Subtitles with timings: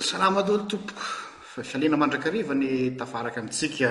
[0.00, 1.02] salamadyolo tompoko
[1.52, 3.88] fafialina mandrakarivany tafaraky amitsika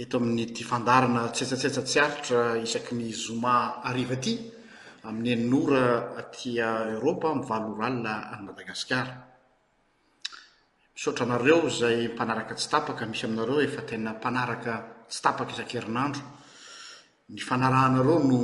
[0.00, 4.34] eto amin'ny ti fandarana tsetsatsetsatsy aritra isaky ny zoma arivaty
[5.08, 5.84] amin'nyeninora
[6.20, 6.68] atya
[6.98, 9.14] eropa mivaloorala anymadagasiara
[11.00, 14.72] mioraareo zay mpanaraka tsy tapaka misy aminareo efa tenampanaraka
[15.10, 16.22] tsy tapak isankerinandro
[17.32, 18.38] ny fnarhnareo no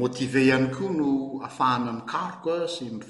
[0.00, 1.08] motive ihany koa no
[1.48, 3.00] afahana mikarokoa sy mi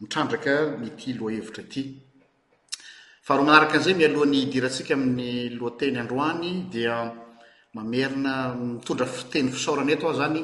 [0.00, 6.94] adrkty loahevitrayna anzay miaoan'ny hidiratsika amin'ny loateny androany dia
[7.76, 10.42] mamerina mitondra fiteny fisarany eto ao zany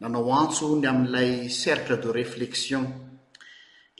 [0.00, 2.82] nanao antso ny amin'ilay cercle de reflexion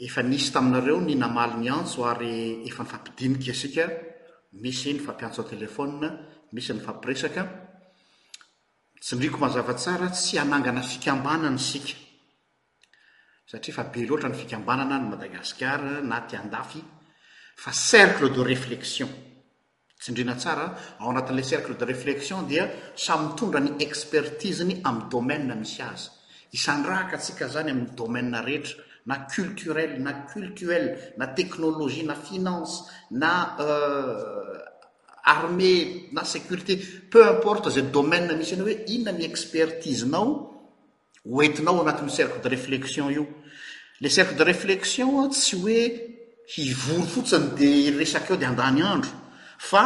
[0.07, 2.33] efanisy taminareo ny namali ny antso ary
[2.69, 3.85] efa ny fampidinika asika
[4.63, 6.09] misy ny fampiantsoa telefona
[6.55, 7.43] misy ny fampiresaka
[9.03, 11.97] tsy driko mazavatsara tsy anangana fikambanany sika
[13.47, 16.81] satria fa be loatra ny fikambanana ny madagasikar na ti andafy
[17.63, 19.09] fa cercle de reflexion
[20.01, 20.67] tsindrina tsara
[20.99, 22.65] ao anatin'ila cercle de reflexion dia
[23.05, 26.09] samytondra ny expertiseny amiy domaine misy azy
[26.57, 30.87] isandrahaka atsika zany amin'y domaina rehetra na culturel na culturel
[31.19, 32.73] na tecnologie na finance
[33.11, 34.57] na euh,
[35.37, 36.75] armée na sécurité
[37.13, 40.54] peu importe zay domaine misy anao hoe inona mi-expertisenao
[41.25, 43.25] oentinao anati'ny cercle de reflexion io
[44.01, 45.85] le cercle de reflexion tsy hoe
[46.57, 49.11] hivory fotsiny de resak eo de andany andro
[49.69, 49.83] fa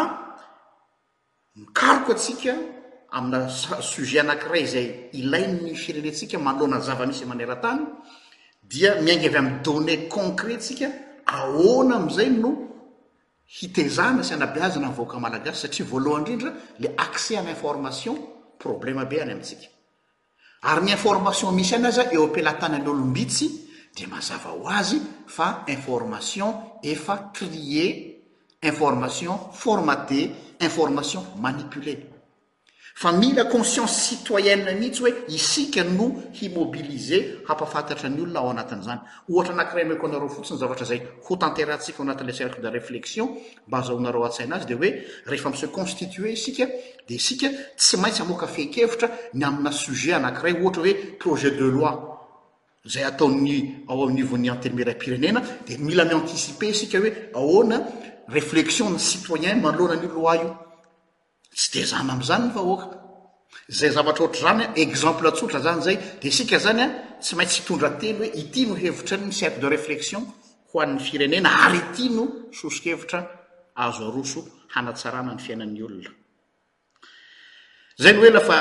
[1.59, 2.53] mikaroko atsika
[3.19, 3.41] amina
[3.91, 4.87] sujet anankiray zay
[5.21, 7.83] ilai ny firenentsika maloanan zavamisy e manerantany
[8.71, 10.89] dia miaingavy am'ny donné concret tsika
[11.39, 12.51] aoana am'izay no
[13.57, 16.51] hitezana sy anabeazana yvoaka malagasy satria voalohany ndrindra
[16.83, 18.17] le accès àinformation
[18.63, 19.67] problema be any amitsika
[20.63, 23.47] ary ny information misy anaza eo ampelatana nyolombitsy
[23.95, 24.99] di mazava ho azy
[25.35, 26.51] fa information
[26.93, 27.93] efa crier
[28.71, 30.21] information formaté
[30.67, 31.93] information manipule
[33.01, 38.99] fa mila conscience citoyene mihitsy hoe isika no himobilize hapafatatra any olona ao anatin' zany
[39.31, 43.29] ohatra anakiray amako anareo fotsiny zavatra zay hotnteratsika oanatile cerce de réflexion
[43.69, 44.91] mba azaonareo a-tsainazy de oe
[45.27, 46.67] reefamise constitueiskds
[47.07, 47.47] tsy
[48.05, 51.95] aintsy mokafekevitra ny amina sujet anakiray ohatrahoe projet de loi
[52.85, 57.79] zay ataony ao amivony antermiray pirenena de mila mi anticipé isika oe aoana
[58.29, 60.68] réflexion ny citoyen maloanaloa io
[61.59, 62.87] tsy dezana amzany fa oka
[63.79, 66.87] zay zavatra otrzany exemple atsota zany zay de sika zanya
[67.25, 70.23] sy maintsy itondrateno hoe itino hevitranny st de reflexion
[70.71, 72.23] ho anny firenena ary itino
[72.61, 73.21] sosokhevitra
[73.85, 74.41] azo aroso
[74.75, 76.11] hanatsarana ny fiainayoona
[78.17, 78.59] no ela fa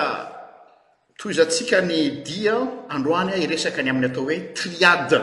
[1.20, 1.98] toizatsika ny
[2.28, 2.56] dia
[2.96, 5.20] androanya iresaky ny amin'ny atao hoe triade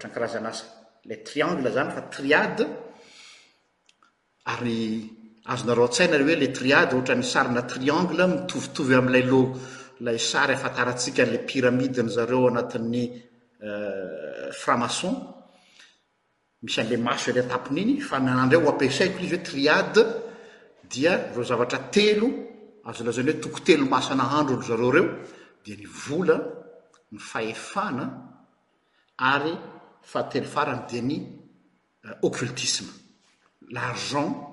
[0.00, 0.64] tra nkarazana asy
[1.08, 2.64] la triangle zany fa triade
[4.54, 4.80] ary
[5.48, 12.08] azonareo an-tsaina hoe le triade ohatrany sarina triangle mitovitovy amlay lolay sary fatarasika la piramidny
[12.08, 13.00] zareo anati'ny
[13.64, 15.14] euh, framason
[16.60, 20.02] misy an'la maso ere atapn'iny fa nanandre o ampisaiko l izy hoe triade
[20.92, 22.28] dia reo zavatra telo
[22.84, 25.08] azolaznyotokotelo masonaandroeny
[27.54, 28.04] efana
[29.16, 29.54] ary
[30.12, 31.16] fahtelo farany dia ny
[32.04, 32.92] euh, occultisme
[33.72, 34.47] largent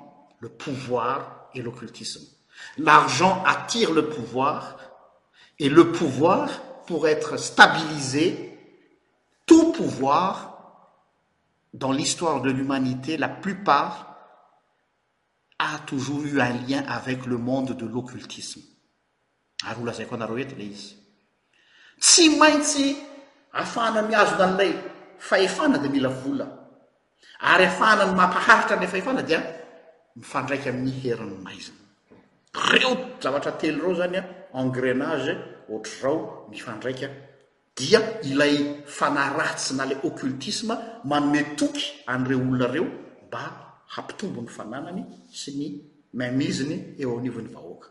[0.58, 2.28] puvoir et l'occultisme
[2.78, 4.78] l'argent attire le pouvoir
[5.60, 6.50] et le pouvoir
[6.88, 8.58] pour être stabilisé
[9.46, 10.54] tout pouvoir
[11.74, 14.14] dans l'histoire de l'humanité la plupart
[15.60, 18.62] a toujours eu un lien avec le monde de l'occultisme
[19.64, 19.98] artsi
[22.30, 22.98] mti
[23.54, 24.76] fanaml demi
[30.16, 31.74] mifandraika ami'ny herin'ny maizia
[32.74, 34.22] reo zavatra tely reo zanya
[34.54, 35.32] engrenage
[35.70, 37.08] ohatr rao mifandraika
[37.76, 40.76] dia ilay fanaratsy nale occultisme
[41.12, 42.88] manne toky anre olonareo
[43.28, 43.42] mba
[43.94, 45.04] hampitombony fananany
[45.34, 45.66] sy ny
[46.14, 47.84] ma miziny eo amn'ivny vhoak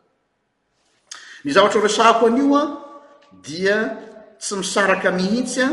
[1.45, 2.63] ny zaatra o resako anio a
[3.45, 3.77] dia
[4.41, 5.67] tsy misaraka mihitsya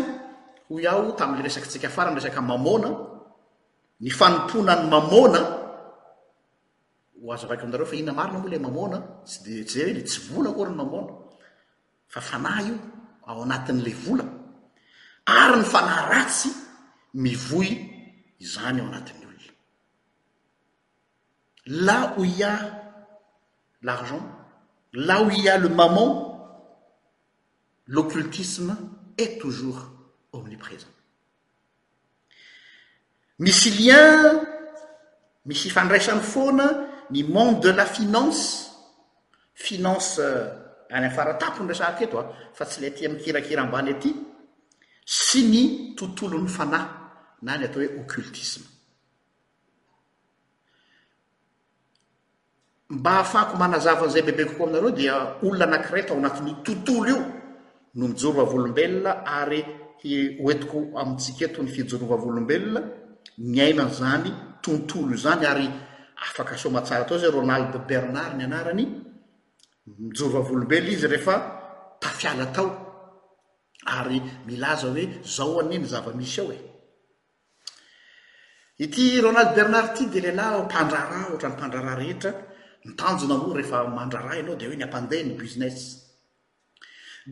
[0.67, 2.91] ho aho tam'le resaky tsika farany resaka mamona
[4.03, 5.60] ny fanoponany aa
[7.23, 8.97] ho azo avaky amindlareo fa ihona marina moalo ay mamona
[9.29, 11.13] sy de tsy zay hoe le tsy vola kory ny mamona
[12.11, 12.75] fa fanahy io
[13.27, 14.25] ao anatin'le vola
[15.41, 16.49] ary ny fanahy ratsy
[17.23, 17.69] mivoy
[18.51, 19.49] zany ao anatin' ola
[21.85, 22.53] la ho i a
[23.85, 24.25] l'argent
[25.07, 26.09] la ho i a le maman
[27.93, 28.73] l'occultisme
[29.17, 29.79] et toujours
[30.33, 30.93] omini présent
[33.39, 34.41] misy lian
[35.45, 36.67] misy ifandraisan'ny foana
[37.11, 38.71] nymonde de la finance
[39.67, 40.19] finance
[40.89, 42.23] any amfaratapo ny resak etoa
[42.55, 44.11] fa tsy le tya mikirakira ambany eaty
[45.05, 45.63] sy ny
[45.97, 46.85] tontolo ny fanay
[47.43, 48.65] na ny atao hoe occultisme
[52.95, 57.17] mba hahafahko manazavan'izay bebekoko aminareo dia olona nakireta o anatin'ny tontolo io
[57.95, 59.61] no mijorovavolombelona ary
[60.45, 62.79] oetiko amitsiketo ny fijorovavolombelona
[63.37, 64.29] ny ainan zany
[64.61, 65.67] tontolo zany ary
[66.21, 68.85] afaka somatsara atao zay rônald bernard ny anarany
[69.99, 71.35] mijova volombela izy rehefa
[72.01, 72.67] tafiala tao
[73.85, 75.03] ary milaza hoe
[75.35, 76.57] zao ani ny zava-misy ao e
[78.77, 82.31] ity ronald bernard ty de lehilahy mpandrara ohatra ny mpandrarahrehetra
[82.93, 85.77] ntanjona moa rehefa mandrarah ianao de hoe niampandeh ny busines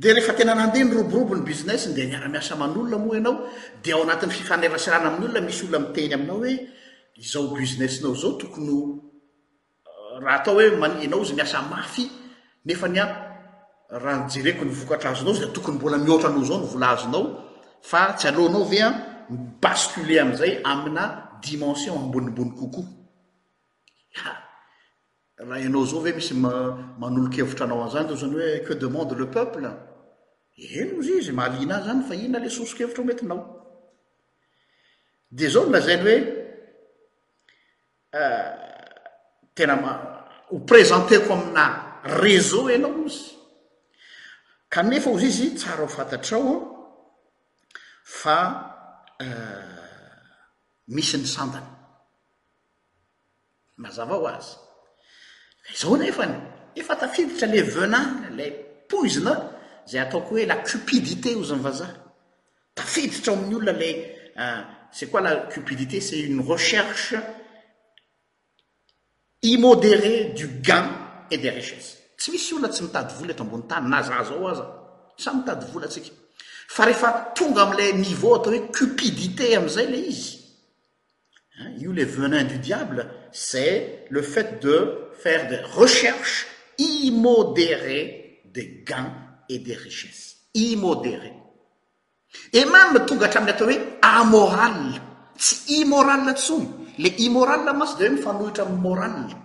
[0.01, 3.35] de rehefatena nandeha ny roborobo ny busines de niara-miasaman'olona moa ianao
[3.83, 6.53] de ao anatn'ny fifanesirana amin'n'olona misy olno mteny aminao oe
[7.19, 12.05] izao buzinessnao zao tokony eh, raha atao hoe mananao izy miasa mafy
[12.65, 13.05] nefa nya
[13.89, 17.25] raha njereko nyvokatra azonao izy da tokony mbola mioatranao zao no volaazonao
[17.81, 18.87] fa tsy alohanao via
[19.29, 21.03] mbascule amizay amina
[21.43, 22.83] dimension ambonimbony kokoa
[25.37, 29.67] rah anao zao ve misy manolon-kevitranao azany zo zany hoe que demande le peuple
[30.73, 33.41] eno ozy izy malina a zany fa ihna le sorsokevitra ometinao
[35.31, 36.38] de zaony lazainy oe
[38.09, 38.53] Eh,
[39.53, 39.75] tena
[40.49, 43.35] ho présenteko amina réseau anao izy
[44.67, 46.53] kanefa ozy izy tsara ho fantatra o
[48.03, 48.37] fa
[49.19, 50.25] eh,
[50.87, 51.69] misy ny sandana
[53.77, 54.57] mazava ho azy
[55.69, 56.33] eh, zao nefany
[56.73, 58.49] efa tafiditra le venagna lay
[58.89, 59.35] poizina
[59.85, 61.93] zay ataoko hoe la cupidité ho za amy vazaha
[62.73, 63.95] tafiditra ao amin'ny olona lay
[64.91, 67.13] c'et quoa la cupidité ce uny recherche
[69.41, 70.85] immodéré du gan
[71.31, 74.23] et des richesses tsy misy o la tsy mitady vola eto ambony tany na za
[74.27, 74.65] zao aza
[75.17, 76.11] sa mitady vola atsika
[76.67, 80.39] fa rehefa tonga amla niveau atao hoe cupidité amzay le izy
[81.79, 86.45] io les venins du diable c'est le fait de faire des recherches
[86.77, 89.13] immodérées de gans
[89.47, 91.31] et des richesses immodéré
[92.53, 94.83] e mame tonga atra atao oe amoral
[95.37, 99.35] tsy immoralatsony le immorala mahsy de hoe mifanohitra morale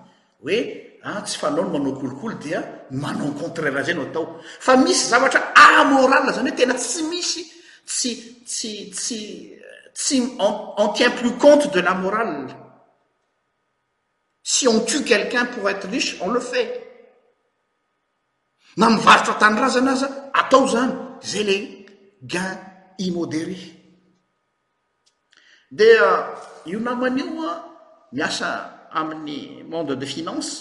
[0.45, 0.57] oe
[1.03, 2.61] a ah, tsy fa nao no manao kolokolo dia
[2.91, 4.27] manao contrara za nyo atao
[4.61, 7.41] fa misy zavatra amoral zany hoe tena tsy misy
[7.87, 8.11] tsy
[8.47, 9.21] tsy tsy
[9.95, 12.51] tsy en tient plus compte de la moral
[14.43, 16.69] sy on tue quelqu'un por être riche on le fait
[18.77, 21.57] na mivarotra tandraza anaza atao zany zay le
[22.33, 22.59] gain
[22.99, 23.59] immodéri
[25.71, 25.81] d
[26.67, 30.53] io namanio a miasa amin'ny monde de finance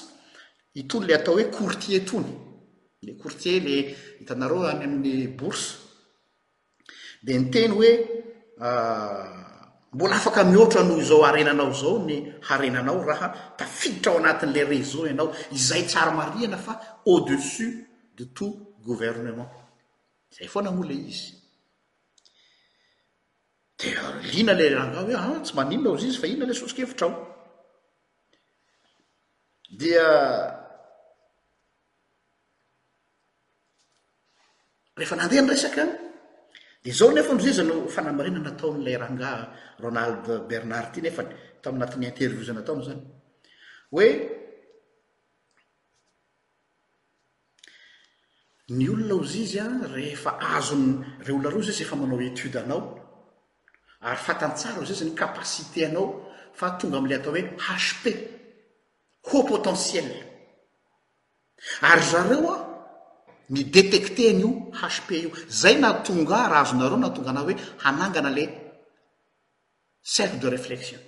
[0.79, 2.33] itony le atao hoe courtier tony
[3.03, 3.77] le courtier le
[4.19, 5.67] hitanareo any amin'y bourse
[7.23, 7.91] de ni teny hoe
[8.59, 12.15] ah, mbola afaka mioatra anoho izao arenanao zao ny
[12.49, 13.27] harenanao raha
[13.57, 16.73] tafiditra ao anatin'le réseau ianao izay tsara mariana fa
[17.07, 18.55] au dessus de tout
[18.85, 19.49] gouvernement
[20.37, 21.42] zay foa namoala izy
[23.79, 23.89] di
[24.37, 26.57] iona ilay rangaha hoe a ah, tsy ma ninona ho zy izy fa ihiona ilay
[26.61, 27.13] sosokevitra ao
[29.79, 30.05] dia
[34.97, 35.89] rehefa nandehany resakaan
[36.85, 39.37] dia zao nefa ondroziza no fanamarena nataon' ilay rangah
[39.83, 41.21] ronalde bernard ty nefa
[41.61, 43.01] to amianatin'ny intervieo za nataony zany
[43.93, 44.07] hoe
[48.77, 50.87] ny olona hozy izy an rehefa azony
[51.25, 53.02] re olona reo zy izy efa manao etude anao
[54.03, 56.05] ary fatantsara o zay zany kapasitéanao
[56.59, 58.03] fa tonga am'lay atao hoe hhp
[59.29, 60.09] haux potentiell
[61.91, 62.55] ary zareo a
[63.53, 65.29] midetecteany io hhp io
[65.61, 68.43] zay naatonga razonareo nahatonga anah hoe hanangana la
[70.13, 71.01] cerf de reflexion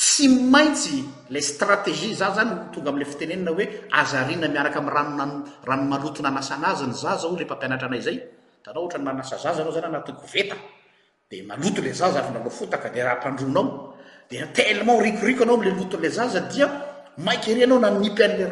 [0.00, 0.96] tsy maintsy
[1.34, 3.64] la strategie za zany tonga am'le fitenenina hoe
[4.00, 8.16] azarina miaraka am ranranomalotona anasa n'azy ny zazao la mpampianatra anay zay
[8.64, 10.56] daanao ohatra ny manasa zaza anao zany anatiny koveta
[11.30, 13.92] e maloto le zaza af nalo fotaka de rahampandronao
[14.30, 17.70] de telement rikoriko anao ale loto le zaadiaanao nayal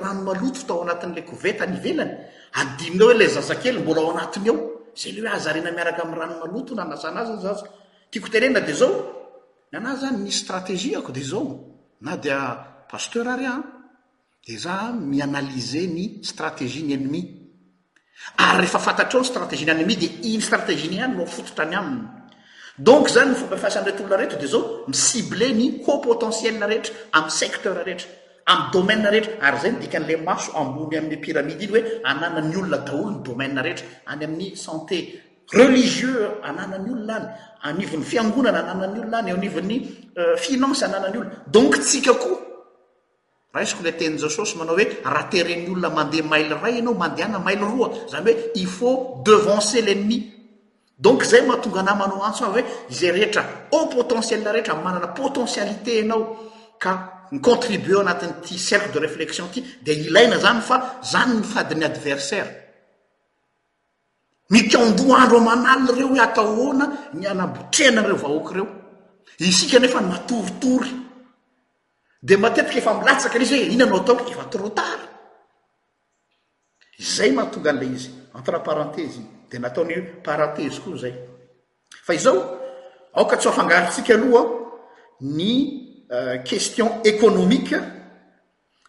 [0.05, 10.17] ranoaoto taoanatin'la koetanelanyanaola zazakely mbola ao anatiny eoza yoe aenamiarak amyranoalotonanasnaza zatiotenena de aoana zany
[10.27, 11.45] mistrateaode zao
[12.07, 13.55] nadapasteur arya
[14.47, 14.77] de za
[15.11, 22.16] mianalze ny stratezieny nmeataoten nm de iny strateiny any nofototra any aminy
[22.79, 28.09] donc zany my fompafasandrety olona ret de zao micible ny ha potensielarehetra amy secteur reetra
[28.47, 33.11] amy domain reetra ary zany dikan'le maso ambomy amiy piramide iny hoe ananany olona daolo
[33.11, 34.99] ny domai reetra any amin'ny santé
[35.53, 39.77] reliieu ananany olona any anivon'ny fiangonana ananan'ny olona any anivn'ny
[40.19, 42.39] euh, finance ananany olona donc tsika koa
[43.55, 47.63] raisko le tenzao sosy manao oe rah tereny olona mandeha mail ray anao mandeana mail
[47.73, 50.36] roa zany oe i faut devance lenmi
[50.99, 56.23] donc zay mahatonga anamanao antso av oe izay rehetra a potentiel rehetra manana potentialité anao
[56.79, 56.93] ka
[57.33, 62.51] nycontribueo anatin'ty cercle de reflexion ty de ilaina zany fa zany myfadiny adversaire
[64.49, 68.67] mitondoa andro omanaly reo hoe atao oana ny anabotrehanareo vahoaka reo
[69.39, 70.91] isika nefa matoritory
[72.23, 75.07] de matetika efa milatsaka re izy hoe inanao ataoo efa trotary
[77.15, 81.15] zay mahatonga an'lay izy entre parenthesy de nataony parenteze ko zay
[82.07, 82.39] fa izao
[83.19, 84.45] aoka tsy hoafangaritsika aloha aho
[85.37, 85.51] ny
[86.17, 87.77] euh, question économique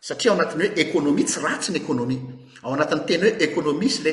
[0.06, 2.20] satria ao anatiny hoe économie tsy ratsy ny écônomie
[2.64, 4.12] ao anatin'ny teny hoe économi sy le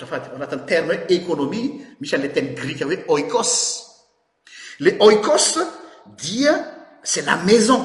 [0.00, 1.64] safady ao anatin'ny terina hoe économie
[2.00, 3.52] misy ale teny grike hoe oicos
[4.84, 5.60] le oikose
[6.22, 6.54] dia
[7.02, 7.80] c'est la maison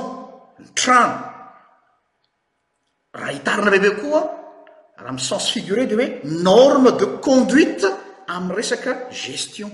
[0.59, 1.17] ny trano
[3.17, 4.44] raha hitarina be be koaa
[4.97, 6.07] raha m sens figuré de oe
[6.47, 7.87] norme de conduite
[8.33, 9.69] am' resaka gestion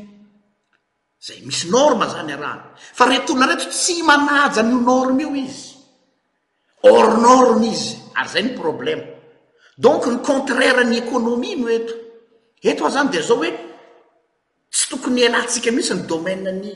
[1.25, 5.67] zay misy norme zany araha fa retolona reto tsy manajan'io norme io izy
[6.91, 9.01] ornorne izy ary zay ny problème
[9.77, 11.93] donc ny contraireny économie moeto
[12.69, 13.51] eto a zany de zao hoe
[14.73, 16.71] tsy tokony alantsika mihitsy ny domaineny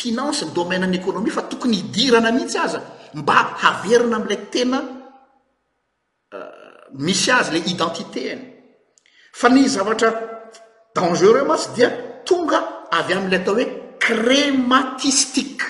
[0.00, 2.80] finance ny domaineny écônomie fa tokony hidirana mihitsy aza
[3.18, 4.78] mba haverina amlay tena
[6.32, 6.59] euh,
[6.94, 8.42] misy azy le identité eny
[9.32, 10.10] fa ny zavatra
[10.94, 11.90] dangereux ma sy dia
[12.26, 13.66] tonga avy amle atao hoe
[13.98, 15.62] crématistique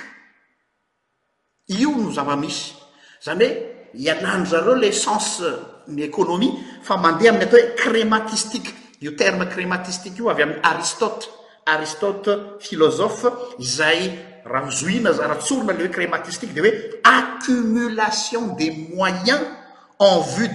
[1.77, 2.73] io no zava-misy
[3.21, 5.59] zany hoe ialandro zareo le sence euh,
[5.89, 11.29] ny économie fa mandeha amiy atao hoe crématistique io terme crématistique io avy ami'y aristote
[11.67, 19.41] aristote philosophe zay rajoina z rahatsorona le oe crématistique de oe accumulation des moyens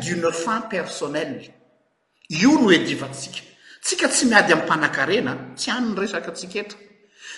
[0.01, 1.51] d'une fin personnelle
[2.29, 3.41] io no edivatsika
[3.79, 6.75] tsika tsy miady am panakarena tsy an'ny resaky tsiketa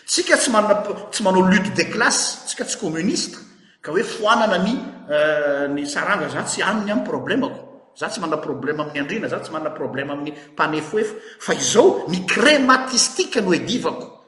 [0.06, 3.36] tsika tsy manao lutte des classes tsika tsy communiste
[3.82, 4.80] ka oe foanana mi
[5.12, 9.40] euh, ny saranga za tsy anny amy problèmako za tsy manana problème amin'ny andrina za
[9.44, 14.24] tsy manana problème amin'ny mpanefoefo fa izao ny crématistike no edivako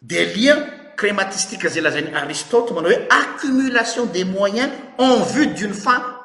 [0.00, 0.64] de liens
[0.96, 6.16] crématistike zay laza'ny aristote mana oe accumulation des moyens en vu d'une fm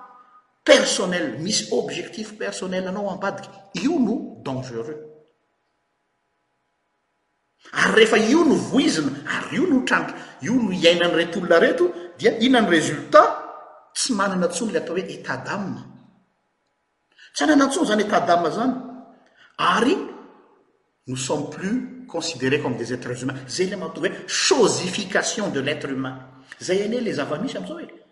[0.63, 3.49] persoel misy objectif personnel anao ambadiky
[3.83, 4.15] io no
[4.45, 4.95] dangereux
[7.71, 10.13] ary rehefa io no voizina ary io no traniky
[10.45, 11.83] io no hiainany retoolonareto
[12.17, 13.29] dia ihinany résultat
[13.93, 15.83] tsy manana ntsono le ata hoe etatdae
[17.33, 18.73] tsy anana ntsono zany etadae zany
[19.73, 19.95] ary
[21.07, 25.89] no somme plus considérés comme des êtres humains zay le matogy hoe chosification de l'être
[25.89, 26.17] humain
[26.59, 28.02] zay ane le zava-misy amzae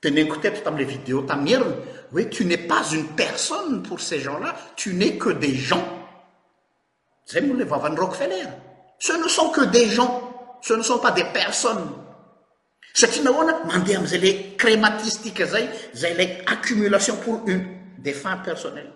[0.00, 1.76] tenenko têto tamle vidéo tam'y heriny
[2.14, 5.84] oe tu n'es pas une personne pour ces genslà tu n'es que des gens
[7.30, 8.48] zay mo le vavan'ny rokfellar
[8.98, 10.10] ce ne sont que des gens
[10.60, 11.88] ce ne sont pas des personnes
[13.00, 17.60] satria na hoana mandeha amzay le crématistiqe zay zay la accumulation pour un
[17.98, 18.92] des fins personnell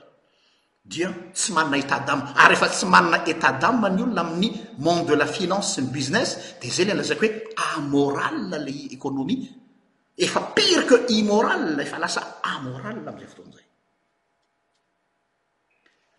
[0.85, 4.49] dia sy manana etadame ary rehefa sy manana etadameany olona amin'ny
[4.85, 7.27] monde de la finance ny business de zay lelazaiky
[7.57, 9.43] hoe amoral le économie
[10.21, 12.23] efa pirke imoral efa lasa
[12.53, 13.65] amoral amizay fotoanzay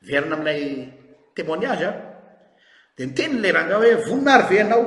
[0.08, 0.62] verina amlay
[1.36, 1.96] temoiniage a ah.
[2.98, 4.84] de ni tenyle ranga hoe voninary ve anao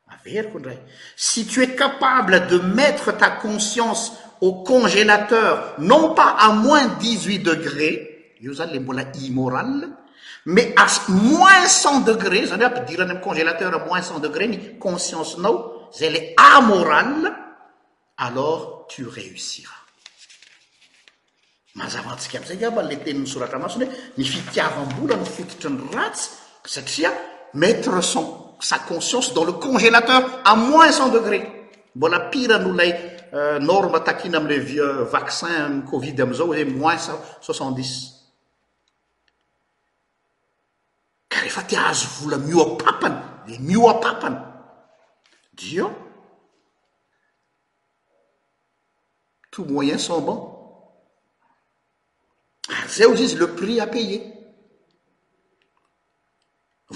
[0.08, 0.74] av
[1.16, 4.12] si tu es capable de mettre ta conscience
[4.62, 9.96] congélateur non pas à moins dixhuit degrés io zany le mbola immoral
[10.46, 15.88] mais a moins cent degrés zany ampidirany am congélateur a moins cent degrés ni consciencenao
[15.92, 17.32] zay le amoral
[18.18, 19.80] alors tu réussiras
[21.74, 26.30] mazavatsika amizay gabale tennysoratra masnoe mi fitiara ambola mifititrany ratsy
[26.64, 27.10] satria
[27.54, 31.48] mettre so sa conscience dans le congélateur à moins cent degrés
[31.94, 37.06] mbola piranolay Euh, norme takina amle via vaccin covid amizaoza moins
[37.40, 37.88] soixandix
[41.28, 44.38] karehefa tiazo vola mioapapana mioapapana
[45.52, 45.86] dio
[49.50, 50.38] tout moyen samban
[52.70, 54.20] ary zay o izy izy le prix a paye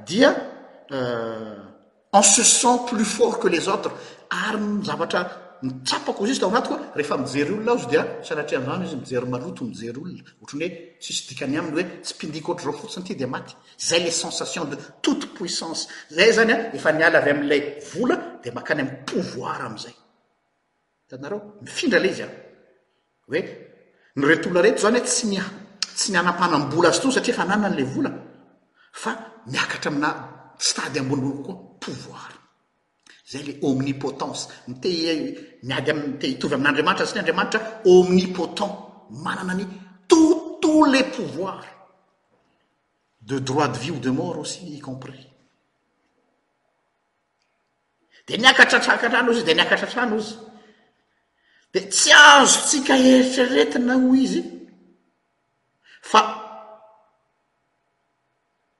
[0.05, 0.29] dia
[0.91, 3.91] en euh, se sent plus fort que les autres
[4.29, 9.97] ary nyzavatra mtsapoko just aoanaty koa rehefa mijery olona ao zy da saratreanzano izy mijeryalotomijery
[9.99, 13.47] olonaoatny hoe ssy ikany any oe sympindikaohatra reofotsiny ty dmat
[13.87, 17.61] zay le sensation de toute puissance zay zanya efanialavy amlay
[17.93, 19.93] vola de makany amy povoir amzay
[21.09, 22.29] tanareo mifindralay izy a
[23.31, 23.39] oe
[24.15, 25.07] nyret olona reto zany hoe
[25.95, 28.11] tsy nianapanambola azy to satria fananan'la vola
[29.01, 29.11] fa
[29.51, 30.09] miakatra amina
[30.65, 32.31] sy tady amboniono kokoa pouvor
[33.31, 34.89] zay le omnipotence mite
[35.63, 38.71] nyady amte hitovy amin'andriamanitra ny andriamanitra omnipotent
[39.23, 39.65] manana ny
[40.07, 40.19] to
[40.61, 41.63] tous les pouvoirs
[43.21, 45.27] de droit de vie o de mort aussi y compris
[48.27, 50.35] de ni akatratrkatranozy de ni akatratranozy
[51.73, 54.41] di tsy azo tsika eritreretina ho izy
[56.01, 56.21] fa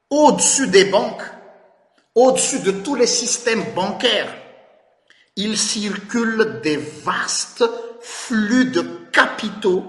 [0.09, 1.27] au-dessus des banques
[2.15, 4.42] au-dessus de tous les systèmes bancaires
[5.35, 7.63] il circule de vastes
[8.01, 9.83] flux de capitaux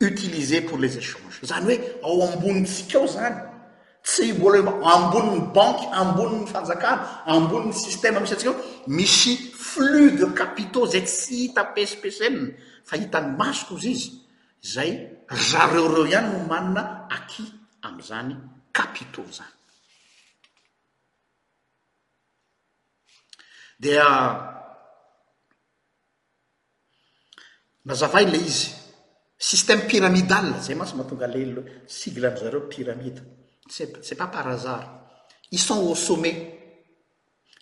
[0.00, 3.36] utilisés pour les échanges zany hoe ao ambonytsikeo zany
[4.04, 4.62] tsy vola
[4.94, 8.54] amboniny bankue ambonin'ny fanjakana ambonin'ny système miytsike
[8.86, 12.18] misy flux de capitaux zay tsy hita psps
[12.88, 14.10] fa hitany masoko zy izy
[14.72, 14.90] zay
[15.50, 16.82] zareo reo ihany nomanina
[17.16, 17.48] acquis
[17.88, 18.36] amzany
[18.72, 19.58] capitaux zany
[23.80, 23.86] d
[27.82, 28.68] nazavai le izy
[29.50, 33.20] système piramidal zay masy mahatonga lelo sigle amzareo piramide
[33.66, 34.84] se pa parazar
[35.50, 36.36] isson au sommet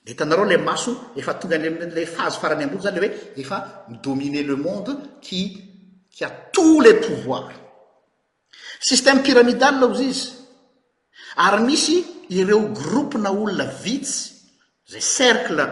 [0.05, 4.45] de hitanareo le maso efa tonga le fazy faramy ambono zany le oe efa midominer
[4.51, 4.91] le monde
[5.25, 5.41] ki
[6.15, 7.49] kia tous le pouvoir
[8.81, 10.27] système piramidala ozy izy
[11.47, 11.97] ary misy
[12.39, 14.19] ireo groupe na olona vitsy
[14.91, 15.67] zay cercle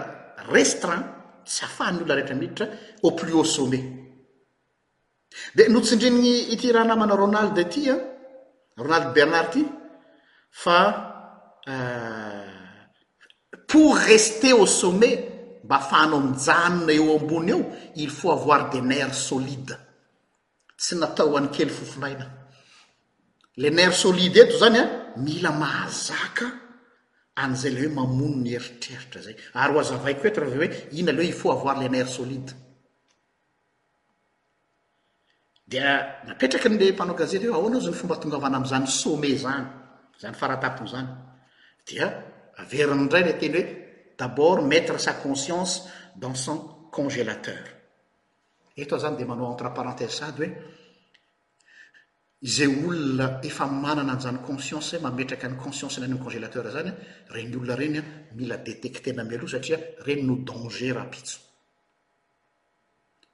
[0.46, 1.06] restrant
[1.44, 2.66] tsy afahny olona rehetra mihditra
[3.02, 3.80] a plus au somme
[5.56, 7.96] de no tsindrininy ity raha namana ronalde aty a
[8.76, 9.62] ronald bernard ty
[10.50, 10.78] fa
[11.68, 12.46] euh,
[13.68, 15.09] pour rester au somme
[15.64, 17.61] mba afahanao mijanona eo ambony eo
[18.02, 19.78] il faut avoir de narfs solides
[20.80, 22.26] tsy natao han'ny kely fofinaina
[23.62, 24.85] le ner solide eto zany a
[25.24, 26.46] mila mahazaka
[27.37, 30.68] anizay ley hoe mamono ny heritreritra zay ary hoazavaikoetr aveoe
[30.99, 32.53] ina leoe ifat avoir le mar solide
[35.70, 35.88] dia
[36.29, 39.66] mapetraky nle mpanao gazeta hoe ahoanaozy ny fomba tonga avana amzany some zany
[40.22, 41.11] zany faratatony zany
[41.87, 42.07] dia
[42.62, 43.64] averiny ndray le teny hoe
[44.18, 45.72] d'abord metre sa conscience
[46.22, 46.57] dans son
[46.94, 47.64] congelateur
[48.81, 50.55] etoa zany de manao entre parenthase sady hoe
[52.46, 56.90] iza olona efa manana anizany conscience a mametraka ny conscience na any a congelateur zany
[56.90, 56.94] an
[57.35, 58.02] reny olona renya
[58.38, 61.37] mila détectena mialoha satria reny no dangerrapitso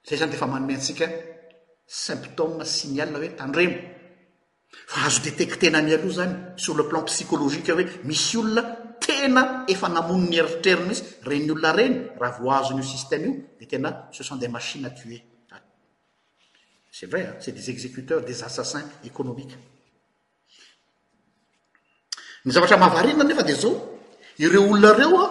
[0.07, 1.05] zay zany de efa manome atsika
[2.03, 3.75] symptome signal hoe tandremo
[4.91, 8.63] fa azo détectena ami aloha zany sur le plan psycoloziqe oe misy olona
[9.05, 13.89] tena efa namony ny heritreriny mihisy reny olona reny raha voazon'io systeme io de tena
[14.11, 15.17] se sont de machines tué
[16.93, 19.55] c'es vray se des exécuteurs des assassins économique
[22.45, 23.73] ny zavatra mavarinanefa de zao
[24.45, 25.25] ireo olonareoa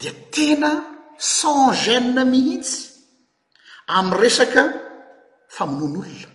[0.00, 0.70] di tena
[1.36, 2.80] sans genee mihhitsy
[3.98, 4.62] am resaka
[5.56, 6.30] faminon'olona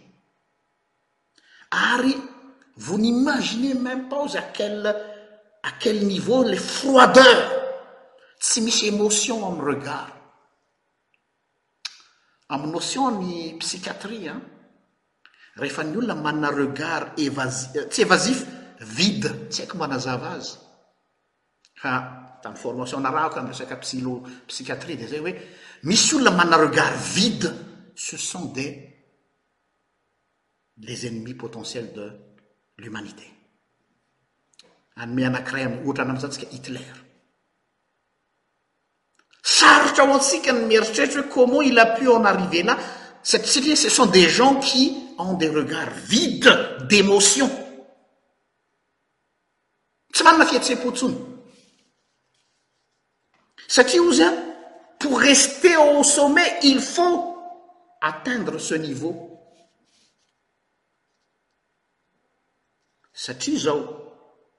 [1.94, 2.16] ary
[2.86, 4.80] vony imagine mêmpaoze quel
[5.70, 7.38] aquel niveau le froideur
[8.42, 10.21] tsy misy émotion amy regard
[12.52, 14.36] am notion-ny psichiatrie a
[15.60, 18.44] rehefa ny olona mana regar évai euh, tsy évasif
[18.98, 20.56] vide tsy haiko moanazava azy
[21.84, 21.92] ha
[22.44, 24.14] tany formation nara ko am resaka psilo
[24.50, 25.34] psikhiatrie de zay oe
[25.88, 27.50] misy olona mana regard vide
[27.96, 28.68] se sont de
[30.78, 32.06] les ennemis potentiels de
[32.78, 33.26] l'humanité
[35.02, 36.86] anme anakiray aohatrana amizantsika hitler
[39.44, 42.78] sarotra o antsiqa ny mieritretra oe comment il a pu en arriver là
[43.24, 43.40] ce
[43.90, 47.50] sont des gens qui ont des regards vides d'émotion
[50.14, 51.18] tsy manana fietsepotsony
[53.68, 54.30] satria ouzy
[55.02, 57.18] pour rester au sommet il faut
[58.00, 59.14] atteindre ce niveau
[63.12, 63.82] satria zao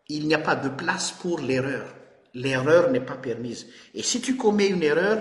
[0.08, 2.01] il n'y a pas de place pour l'erreur
[2.34, 5.18] lerreur net pas permise e sy t come uny erreur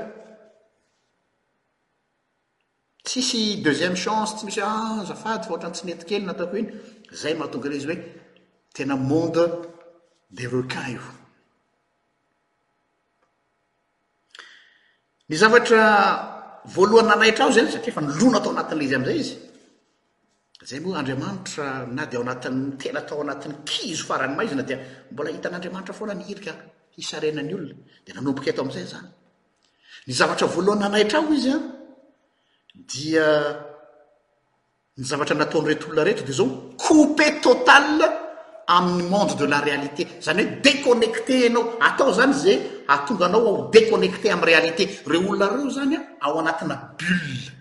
[3.03, 6.71] tsisy deuxième chance tsy misy zafady fhatra n tsy mety kely na taoko iny
[7.13, 7.99] zay mahatongare izy hoe
[8.73, 9.43] tenamonde
[10.29, 10.99] de ren
[16.65, 19.35] voalohany nanaitra o zany sata fa nilona atao anatin'leyizy amzay izy
[20.63, 21.19] zay moadat
[21.91, 24.71] na d anattenatao anaty kizo faranymaizna d
[25.11, 26.53] mbola hitan'andriamaitra foana niiria
[26.97, 27.75] isarena ny olona
[28.05, 29.07] de nanomboka eto am'izay zany
[30.07, 31.65] ny zavatra voalohan nanahitraho izy a ah,
[32.89, 33.27] dia
[34.97, 36.47] ny zavatra nataonyretoolona reto de zao
[36.85, 38.05] coupé totale
[38.67, 42.53] amin'ny monde de la réalité zany hoe déconnecté anao atao zany za
[42.93, 47.60] aatonga anao ao déconnecté am'y réalité reo olonareo zany a ah, ao anatina bulle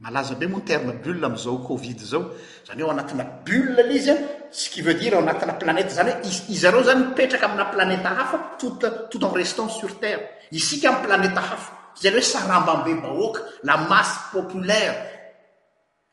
[0.00, 2.22] malaza be moano terme bull amizao covid zao
[2.68, 4.14] zany eo anatina bule lizya
[4.52, 8.36] sy qui veu dire eo anatina planète zany hoe izyreo zany ipetraky amina planeta hafo
[8.66, 10.20] otouten restant sur terra
[10.52, 14.96] isika am planeta hafa zarhoe sarambambe bahoaka lamasy populaire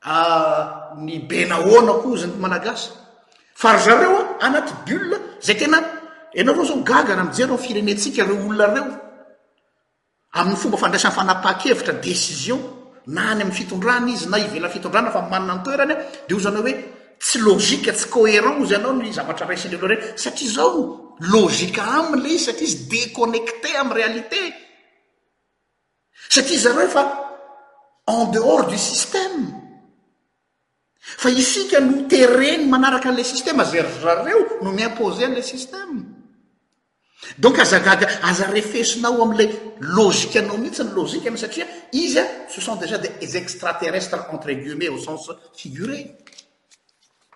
[0.03, 2.89] ah, ny benaona koa zanymalagasy
[3.53, 5.11] fa zareo anaty bul
[5.43, 5.79] zay tena
[6.39, 8.95] anao reo zao gagara mijero firenetsika reo olona reo
[10.39, 12.59] amny fomba fandraisan'ny fanapaha-kevitra deision
[13.07, 16.73] na any am'y fitondrana izy na ivela fitondrana fa manina nytoerany a de ozanao hoe
[17.19, 22.29] tsy lozika tsy cohérant zy anao ny zavatra raisiny loha reny satria zao logika amile
[22.29, 24.41] izy satria izy déconnecté am' réalité
[26.29, 27.03] satria zareo efa
[28.07, 29.39] en dehors du système
[30.99, 36.22] fa isika no tereny manaraka ale systèma zaryzareo no miimposé a'le système
[37.39, 39.45] donc azagaga azarefesnao am le
[39.97, 46.17] logiqe enomitn logiqe amsatie izya ce sont déjà des extraterrestres entragumés au sens figuré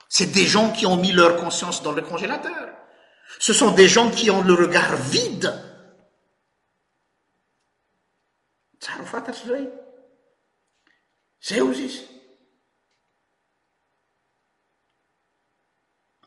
[0.10, 2.69] c'est des gens qui ont mis leur conscience dans le congélateur
[3.39, 5.54] ce sont des gens qui ont le regard vide
[8.88, 9.30] roft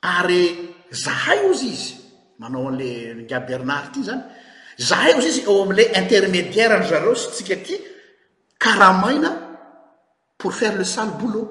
[0.02, 0.34] are
[1.06, 1.99] ahaiz
[2.40, 4.22] manao ale gia bernard ty zany
[4.88, 7.74] zahay ozy izy eo amle intermediaireny zareo sy tsika ty
[8.62, 9.30] karahamaina
[10.38, 11.46] pour faire le sall bouleau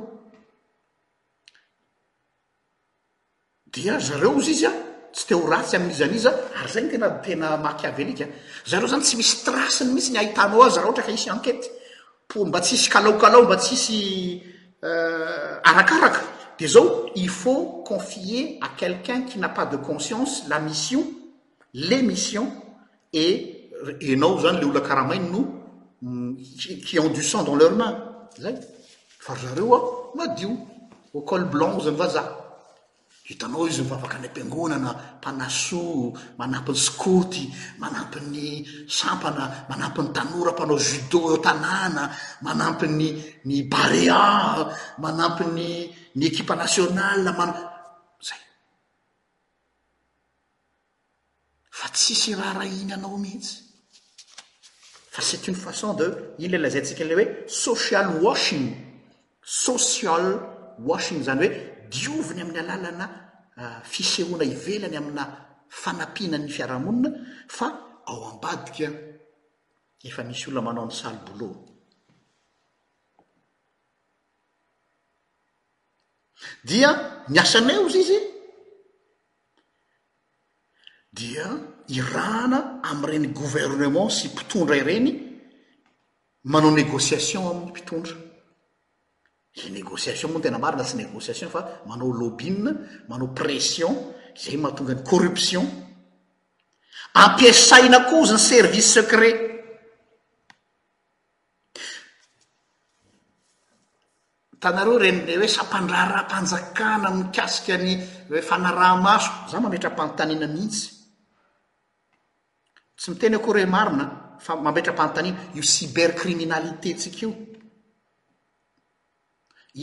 [3.73, 4.71] dia zareo izy izy a
[5.13, 8.25] tsy te ho ratsy amin'izaniza ary zay ny tena tena makiavelika
[8.69, 11.69] zareo zany tsy misy traceny mihitsy niahitana ao ay zraha ohatry ka isy ankety
[12.29, 13.99] po mba tsisy kalaokalao mba tsisy
[14.87, 16.21] euh, arakaraka
[16.67, 21.05] zao i faut confier à quelqu'un qui na pas de conscience la mission
[21.73, 22.51] les missions
[23.13, 23.71] et
[24.11, 25.61] anao zany le olonakaraha mainy no
[26.01, 26.35] mm,
[26.85, 27.97] qui ont du sang dans leur main
[28.37, 28.55] zay
[29.19, 30.51] farzareo a madio
[31.15, 32.27] acole blanc zany vazah
[33.29, 42.09] hitanao izy faafaky ny ampiangonana mpanaso manampiny scoty manampiny sampana manampin'ny tanora panao judotanàna
[42.41, 44.67] manampinyny barea
[44.97, 48.39] maampiny ny ékuipa national manao zay
[51.79, 53.55] fa tsisy raha raha inyanao mihitsy
[55.13, 56.05] fa cetuny façon de
[56.43, 57.25] ino laylazay ntsika la hoe
[57.65, 58.65] social washing
[59.65, 60.23] social
[60.89, 61.51] washing zany hoe
[61.93, 63.05] dioviny amin'ny alàlana
[63.61, 65.23] euh, fisehoana ivelany amina
[65.81, 67.09] fanampianany fiarahamonina
[67.57, 67.65] fa
[68.09, 68.85] ao ambadika
[70.07, 71.49] efa misy olona manao amny salbolo
[76.63, 78.19] dia miasanayozy izy
[81.11, 81.47] dia
[81.89, 85.11] irahana am'ireny gouvernement sy mpitondra ireny
[86.47, 88.15] manao négociation amin'ny mpitondra
[89.59, 92.55] a negociation moa ny tena marina sy négociation fa manao lobie
[93.09, 93.95] manao pression
[94.37, 95.65] zay mahatonga ny corruption
[97.13, 99.48] ampiasaina kooziny service secret
[104.63, 107.91] tanareo renny hoe sampandrara mpanjakana kasika ny
[108.49, 110.89] fanarah maso za mametrampanontanina mihitsy
[112.97, 114.05] tsy miteny koa ren marina
[114.45, 117.29] fa mametrampanontanina io cibercriminalité tsika io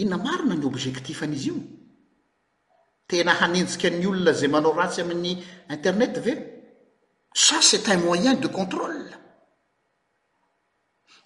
[0.01, 1.57] inona marina ny obzectif an'izy io
[3.09, 5.33] tena hanenjika ny olona zay manao ratsy amin'ny
[5.75, 6.33] internet ve
[7.45, 8.96] sa set al moyen de contrôle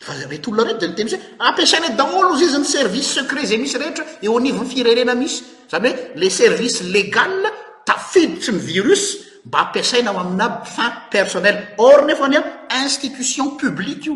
[0.00, 3.58] aetolona ret de n te i ampiasaina daolo za i zy ny service secret zay
[3.60, 7.48] misy rehetra eo anivyny firerena misy zany hoe le services légale
[7.86, 9.02] tafiditsy ny virus
[9.46, 12.38] mba ampiasaina aminaby fin personnel ornefa any
[12.82, 14.14] institution publique io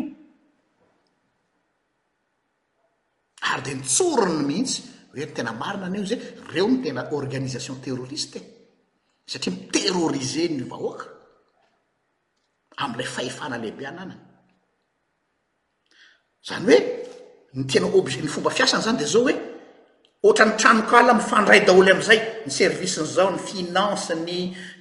[3.53, 4.81] ary de nitsorony mihitsy
[5.13, 6.19] hoe ny tena marina any io zay
[6.53, 8.39] reo no tena organisation terroriste
[9.31, 11.05] satria miteroriseny vahoaka
[12.83, 14.21] am'ilay faefana lehibe ananay
[16.47, 16.77] zany
[17.53, 19.33] hoe ntenany fomba fiasany zany de zao hoe
[20.25, 24.13] oatrany tranokala mifandray daholo amzay ny servicenzao ny finanse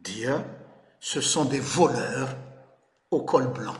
[0.00, 0.36] dia
[1.00, 2.34] se sont des voleurs
[3.10, 3.76] au cole blanc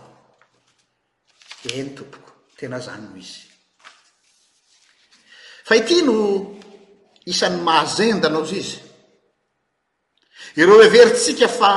[1.73, 3.49] eny tompoko tena zany moisy
[5.65, 6.15] fa ity no
[7.33, 8.79] isan'ny mahazendaanao za izy
[10.61, 11.73] ireo reveritsika fa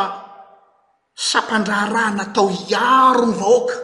[1.30, 3.76] sampandrahraha natao iaro ny vaoka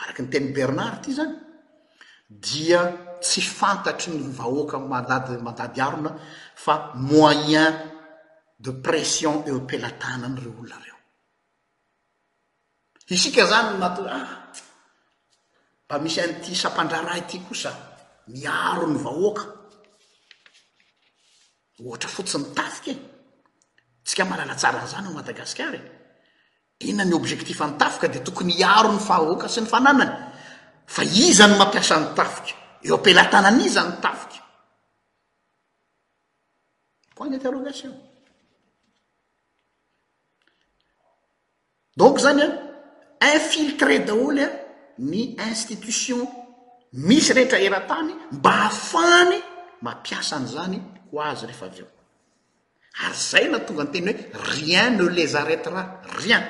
[0.00, 1.49] araky nyteny bernard ty zany
[2.30, 6.14] dia tsy fantatry ny vahoakamadad mandady arona
[6.54, 7.74] fa moyen
[8.58, 10.96] de pression eo pelatanany reo olonareo
[13.14, 14.30] isika zany n mata ah,
[15.84, 17.70] mba misy an'ity isampandrarah ty kosa
[18.34, 19.44] miaro ny vahoaka
[21.86, 22.98] ohatra fotsiny tafika e
[24.06, 25.82] tsika malala tsaran zany ao madagasikara e.
[26.90, 30.29] ina ny objectifa nytafika de tokony hiaro ny vahoaka sy ny fananany
[30.90, 32.54] fa iza ny mampiasa ny tafika
[32.86, 34.42] eo ampelatana anizany tafika
[37.16, 37.94] koa ninterrogation
[41.98, 42.42] donc zany
[43.22, 44.48] a infiltré daholo a
[45.10, 46.20] ny institution
[47.08, 49.38] misy rehetra eran-tany mba hahafahany
[49.86, 51.88] mampiasa any zany ko azy rehefa av eo
[53.06, 54.22] ary zay na tonga ny teny hoe
[54.58, 55.80] rien no lesaretera
[56.20, 56.44] rien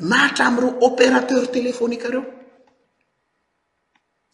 [0.00, 2.24] nahatramireo opérateur telefonika reo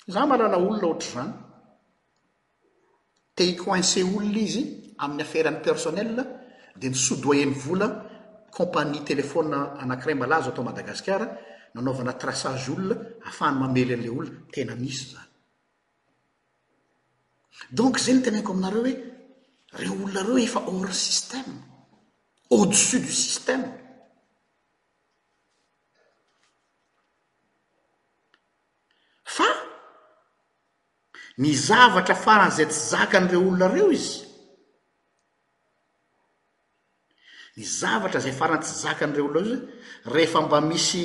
[0.06, 1.32] za malana olona ohatra zany
[3.36, 4.62] te coince olona izy
[5.02, 6.10] amin'ny affare aminy personnel
[6.80, 7.88] dia misoudoeny vola
[8.58, 11.26] companie telefona anankiray mbalazo atao madagasikara
[11.74, 12.94] manaovana traçage olona
[13.26, 15.28] ahafahny mamely an'la olona tena misy zany
[17.78, 18.96] donc za ny tena aiko aminareo hoe
[19.80, 21.52] reo olona reo efa or système
[22.54, 23.62] au-dessus du système
[31.38, 34.22] ny zavatra faranzay tsyzaka an'ireo olona reo izy
[37.58, 39.58] ny zavatra zay faran-tsyzaka an'ireo olona re zy
[40.14, 41.02] rehefa mba misy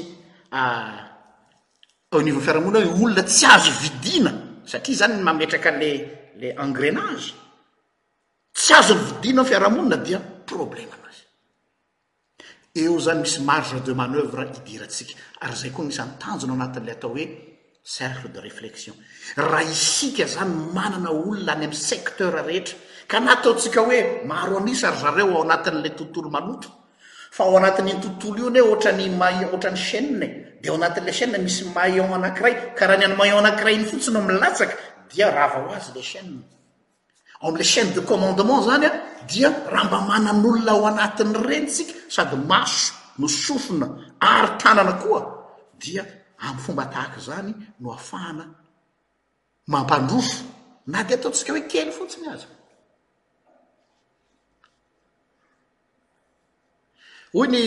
[0.59, 4.31] aoniveao ah, fiaramonina o olona tsy azo vidina
[4.71, 5.91] satria zany mametraka le
[6.39, 7.33] le engrainage
[8.57, 11.25] tsy azo vidina fiarahamonina dia problemanazy
[12.81, 15.13] eo zany misy marge de maneuvre hidiratsika
[15.43, 17.23] ary zay koa nisantanjonao anatin'la atao hoe
[17.89, 18.93] cercle de reflexion
[19.35, 22.75] raha isika zany manana olona any am secteur rehetra
[23.11, 23.99] ka na taotsika oe
[24.31, 26.69] maro anisary zareo ao anatin'la tontolo manoto
[27.35, 30.29] fa ao anatin'iny tontolo ione otrany mohatrany chane e,
[30.61, 34.17] de ao anatin'la sne e, misy maillon anankiray ka raha ny any mailon anankirayiny fotsiny
[34.19, 34.73] o milatsaka
[35.11, 36.31] dia raha va ho azy le chaîe
[37.41, 38.91] a amla chaîne de commandement zany a
[39.31, 43.87] dia raha mba manan'olona ao anatin' renytsika sady maso misofona
[44.35, 45.19] ary tanana koa
[45.83, 46.05] dia
[46.41, 48.45] am fomba tahaky zany no afana
[49.69, 50.43] mampandroso
[50.91, 52.47] na dy ataotsika oe kely fotsiny aza
[57.39, 57.57] oyny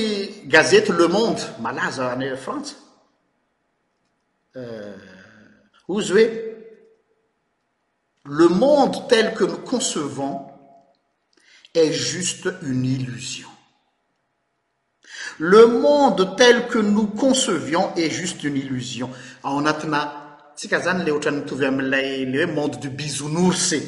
[0.55, 2.71] gazete le monde malaza any france
[4.57, 6.27] euh, ozy hoe
[8.39, 10.37] le monde tel que nos concevons
[11.75, 13.52] est juste une illusion
[15.39, 19.11] le monde tel que nos concevions est juste une illusion
[19.43, 20.01] ao ah, anatina
[20.57, 23.79] tsika zany lay ohatran'nymitovy amlay le oe monde de bisonourse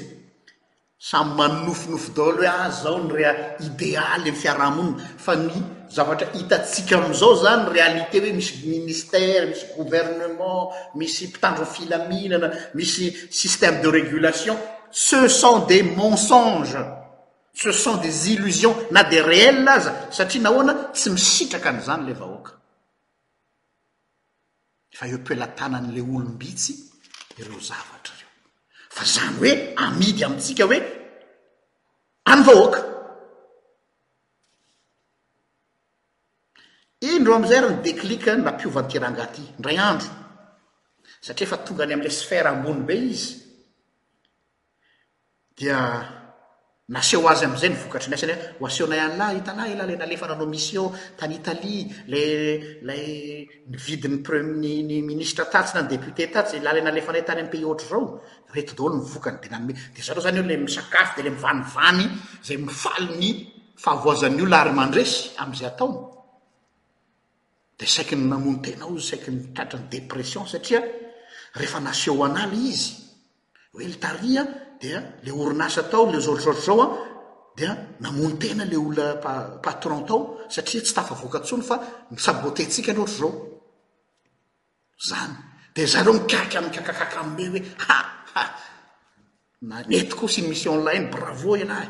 [1.10, 5.58] samy manofonofo dalo hoe azao ah, r idéal m fiarahamonna fa ny
[5.96, 13.80] zavatra hitatsika amzao zany réalité hoe misy ministère misy gouvernement misy mpitandro filaminana misy système
[13.82, 14.56] de régulation
[14.90, 16.78] ce sont des mensonges
[17.54, 22.14] se sont des illusions na de reell aza satria na hoana tsy misitraka an'izany la
[22.14, 22.52] vahoaka
[24.98, 26.72] fa eo poelatanan'le olombihtsy
[27.38, 28.32] ireo zavatra eo
[28.96, 29.52] fa zany hoe
[29.86, 30.78] amidy amitsika hoe
[32.32, 32.80] any vahoaka
[37.14, 40.10] indro am'izay ry ny deklique ny lampiovantirangaty ndray andro
[41.22, 43.30] satria fa tongany am'la sfera ambony be izy
[45.54, 45.78] dia
[46.88, 53.48] naseo azy amzay vokatrnasn aseonay anlahyitahy lahala nalefananao misy o tany italia lalay
[53.86, 62.04] vidiny ministre tasy nn deputé ta lhlalaayty ampayt aoroany ole misakafo dle mianivany
[62.46, 63.30] zay mifali ny
[63.82, 65.88] fahvoazan'io laary mandresy amzay atao
[67.94, 70.80] saiy ny amon tenaosainyépression satia
[71.60, 72.92] refa naseo anayla izy
[73.76, 76.88] oeltaria a le orinasy atao le zorzotr zao a
[77.56, 81.76] dea mamono tena le olona apatron tao satria tsy tafavoakantsony fa
[82.10, 83.62] misabotentsika nyoatra zao
[85.08, 85.36] zany
[85.74, 88.04] de zareo mikaky amkakakaky ame hoe hah
[89.62, 91.88] nanety ko sy misy online bravo ianahy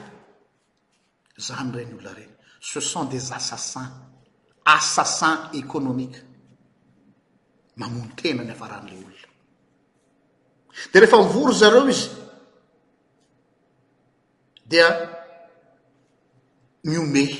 [1.46, 3.90] zany reny olona reny cesont des assassins
[4.64, 6.18] assassins économique
[7.76, 9.28] mamono tena ny afaran'le olonadhr
[14.66, 14.88] dia
[16.84, 17.32] miomehy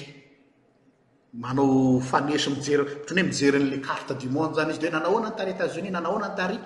[1.32, 5.36] manao fanesy mijery oatron hoe mijeryn'le carte du monde zany izy dehoe nanao ana no
[5.36, 6.58] tari etats-unis nanaoana ny tari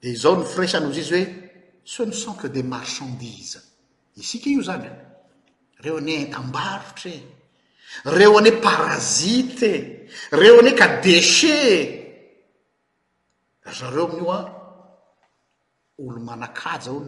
[0.00, 1.26] de zao no frais an'ozy izy hoe
[1.96, 3.58] sany sanque de marchandise
[4.20, 4.90] isika io zany y
[5.84, 7.16] reo ane intambarotrae
[8.16, 10.96] reo ane parazite e reo aneka e.
[10.98, 11.00] e.
[11.02, 11.82] dechete
[13.64, 14.40] azareo amin'io a
[16.06, 17.02] olo manakaja oo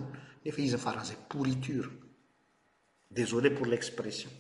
[0.45, 1.91] nefa izyny fa rahanzay pourriture
[3.11, 4.31] désole pour l'expression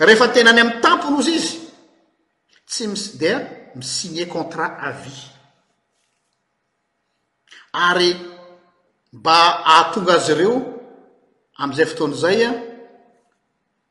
[0.00, 1.54] ehefa tenany am'ny tampo nozy izy
[2.70, 3.38] tsy misy dea
[3.78, 5.14] misigne contrat avy
[7.88, 8.10] ary
[9.18, 9.38] mba
[9.74, 10.54] aatonga azy ireo
[11.60, 12.50] am'izay fotona zay a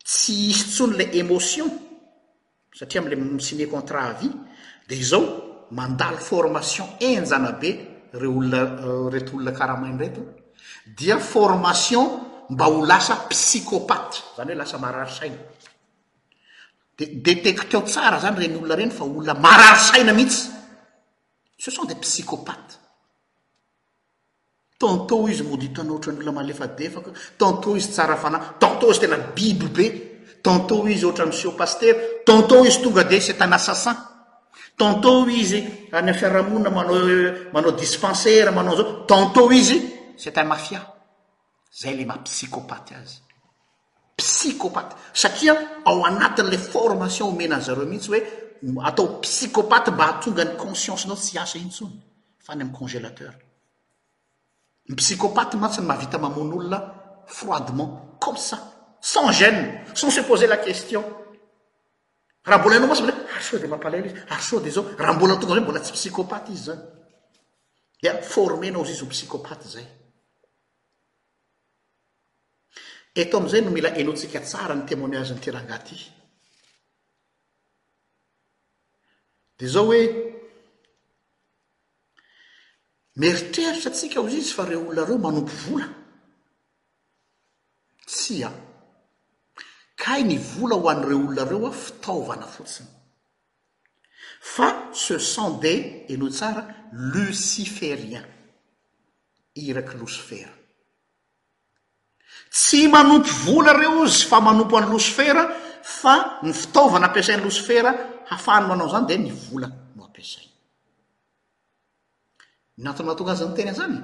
[0.07, 1.67] tsy isy tsony la émotion
[2.77, 4.27] satria amla misigner contrat avy
[4.87, 5.23] de izao
[5.77, 7.71] mandalo formation enzanabe
[8.21, 8.59] reo olona
[9.13, 10.21] rety olona karahamainreto
[10.97, 15.39] dia formation mba ho lasa psicopate zany hoe lasa mararisaina
[16.97, 20.41] de detecteo tsara zany reny olona reny fa olona mararisaina mihitsy
[21.59, 22.75] sesont de psicopates
[24.81, 29.85] tanto izy moditena htranyolona malefade faka tantô izy tsara afana tant izy tena bibo be
[30.45, 31.95] tantô izy oatra nyseopaster
[32.27, 33.97] tantô izy tonga de c'estan assassin
[34.79, 35.59] tantô izy
[35.97, 39.77] any a fiarahamonina aamanao dispensera manaozao tantô izy
[40.21, 40.81] cetan mafia
[41.77, 43.21] zay le mapsicopaty azy
[44.17, 45.53] psicopaty sakria
[45.85, 48.21] ao anatin' le formation homena zareo mihitsy hoe
[48.85, 51.97] atao psicopaty mba atonga ny consciencenao tsy asa intsony
[52.45, 53.33] fany amy congelateur
[54.89, 56.79] my psicopaty mantsiny mahavita mamon' olona
[57.27, 57.91] froidement
[58.23, 58.57] comme ça
[59.01, 59.61] sans gene
[59.93, 61.03] sans se poser la qestion
[62.45, 63.03] raha mbola anao mahtsy
[63.45, 66.81] aso de maalaloizy aryso de zao raha mbola tongaza mbola tsy pscopat izy zany
[68.01, 69.87] de formenao izy izy o pscopat zay
[73.19, 75.95] eto am'izay no mila enontsika tsara ny temoinagy nyterangaty
[79.57, 80.01] de zao hoe
[83.21, 85.87] meritreritra atsika ho zy izy fa reo olonareo manompo vola
[88.11, 88.51] tsya
[90.01, 92.91] kay ny vola ho an'n'ireo olonareo a fitaovana fotsiny
[94.53, 94.69] fa
[95.03, 95.73] ce sen de
[96.13, 96.63] enao tsara
[97.11, 98.27] luciferien
[99.65, 100.53] iraky locifera
[102.57, 105.43] tsy manompo vola reo zy fa manompo any loso fera
[105.81, 107.91] fa ny fitaovana ampisany loso fera
[108.31, 110.45] hafahany manao zany de ny vola no apsay
[112.83, 113.97] naty nahtonga azanteny a zany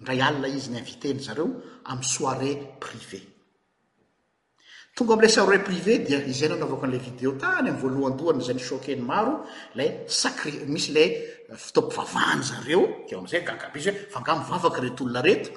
[0.00, 1.48] ndray alna izy ny inviteny zareo
[1.92, 2.50] amy soire
[2.82, 3.20] privé
[4.96, 9.34] tonga amla soire privé dia izananao avak ala video tany amvoaloadoany zay nysokeny maro
[9.76, 9.84] la
[10.72, 11.04] misy la
[11.64, 12.80] fitaopivavahany zareo
[13.10, 15.50] eo amzay gagab izy hoe fangamivavaky retoolona reto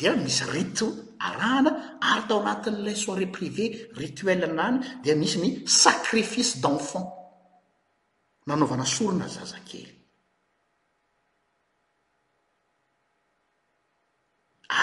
[0.00, 0.44] da misy
[0.78, 0.86] to
[1.28, 3.64] araana ary tao anatin'lay soirée privé
[3.96, 7.06] rituelle nrany dia misy mi sacrifice d'enfant
[8.46, 9.92] manaovana sorona zazakely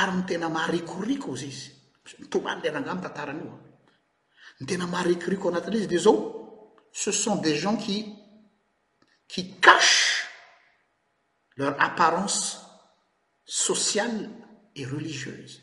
[0.01, 1.69] ary nytena marikorico zy izy
[2.19, 3.59] mitomanylay anangam tantaranyio a
[4.59, 6.15] ny tena maricoriko o anatinley izy de zao
[6.99, 7.95] ce sont des gens qi
[9.31, 10.03] qi cace
[11.59, 12.37] leur apparence
[13.45, 14.29] sociale
[14.75, 15.55] et religieuse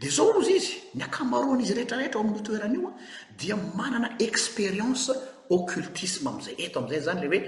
[0.00, 2.92] d zao ozy izy ny akamaroan'izy rehetrarehetra ao amin'nytoeranaioa
[3.40, 5.08] dia manana expérience
[5.56, 7.40] occultisme amizay eto am'izay zany le oe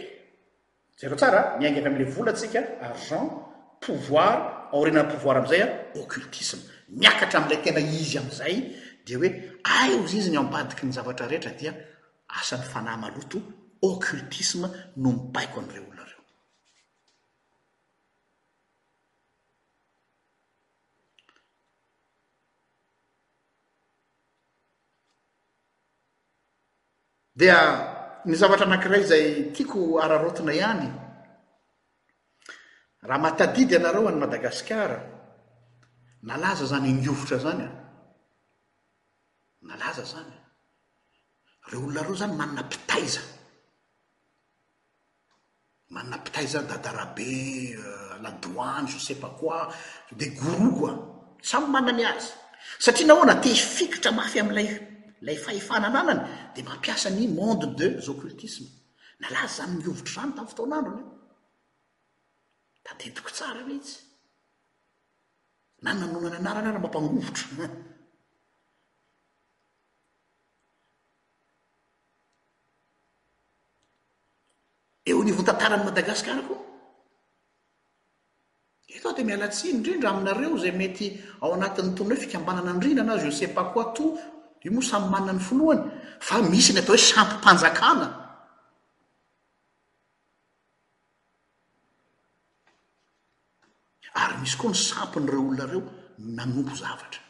[1.01, 3.29] zareo tsara miaingany amlay vola tsika argent
[3.85, 4.35] pouvoir
[4.77, 5.69] aorenana povoir am'zay a
[6.03, 6.63] occultisme
[7.01, 8.55] miakatra amlay tena izy am'zay
[9.07, 9.29] di oe
[9.81, 11.73] aiozy izy ny ambadiky ny zavatra rehetra dia
[12.41, 13.39] asan'ny fanaymaloto
[13.83, 16.21] aucultisme no mipaiko an'ire olonareo
[27.39, 27.59] dia
[28.27, 29.25] ny zavatra anankiray izay
[29.57, 30.89] tiako ararotina ihany
[33.09, 34.99] raha matadidy ianareo any madagasikara
[36.29, 37.73] nalaza zany inovotra zany a
[39.71, 40.37] nalaza zany
[41.71, 43.23] re olonareo zany manna mpitaiza
[45.91, 47.33] manampitay zany dadarahbe
[47.75, 49.69] euh, ladouany je sei pas quoa
[50.21, 50.93] de gourou koa
[51.51, 52.29] samy manany azy
[52.85, 54.69] satria na oa na te hifikitra mafy ami'lay
[55.27, 56.21] lay fahefana nanany
[56.55, 58.69] dia mampiasa ny monde de zoccultisme
[59.21, 61.05] na la zany miovotra zany tany fotaonandro lo
[62.85, 63.97] ta te tiko tsara hoe itsy
[65.85, 67.45] na nanonana anarana nah mampangovotra
[75.31, 76.59] ivontantara n madagasikara koa
[78.97, 81.07] etao di mialatsiany indrindra aminareo zay mety
[81.43, 84.09] ao anatin'nytonina hoe fikambanana any rindana jose bacoatou
[84.75, 85.83] moa samy manina ny filohany
[86.27, 88.09] fa misy ny atao hoe sampy mpanjakana
[94.23, 95.81] ary misy koa ny sampin'ireo olonareo
[96.39, 97.21] nanompo zavatra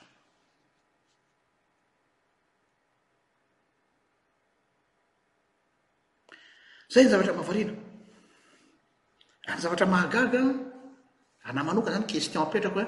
[6.93, 7.75] zay ny zavatra mavariana
[9.55, 10.35] avat magag
[11.49, 12.85] anamanou caan question petaq e.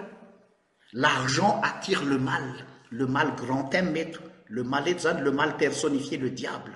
[0.92, 2.54] l'argent attire le mal
[2.90, 6.72] le mal grand ame mete le maletan le mal personnifié le diable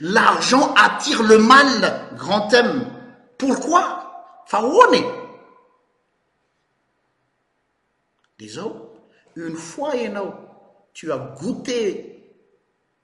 [0.00, 1.74] l'argent attire le mal
[2.16, 2.84] grandeme
[3.38, 3.82] pourquoi
[4.46, 5.00] faone
[8.38, 8.66] diso
[9.36, 10.34] une fois eno
[10.92, 11.78] tu as goûté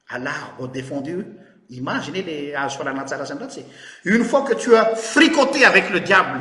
[0.09, 1.25] à l'arbre défendu
[1.71, 3.63] imagine e le azo foalanatsara sy andratsy
[4.13, 6.41] une fois que tua friconté avec le diable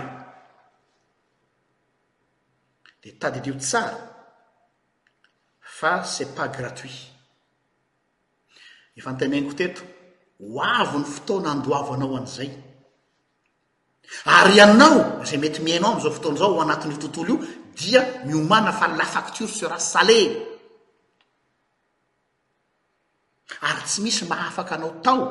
[3.03, 3.95] de tadydyio tsara
[5.59, 7.09] fa cet pas gratuit
[8.95, 9.81] efantemenko teto
[10.39, 12.51] hoavony fotona andoavo anao an'izay
[14.25, 19.03] ary ianao zay mety miainao amzao fotoana zao ho anatin'tontolo io dia miomana fa la
[19.03, 20.53] facture sera sale
[23.61, 25.23] ary tsy misy mahafaka anao tao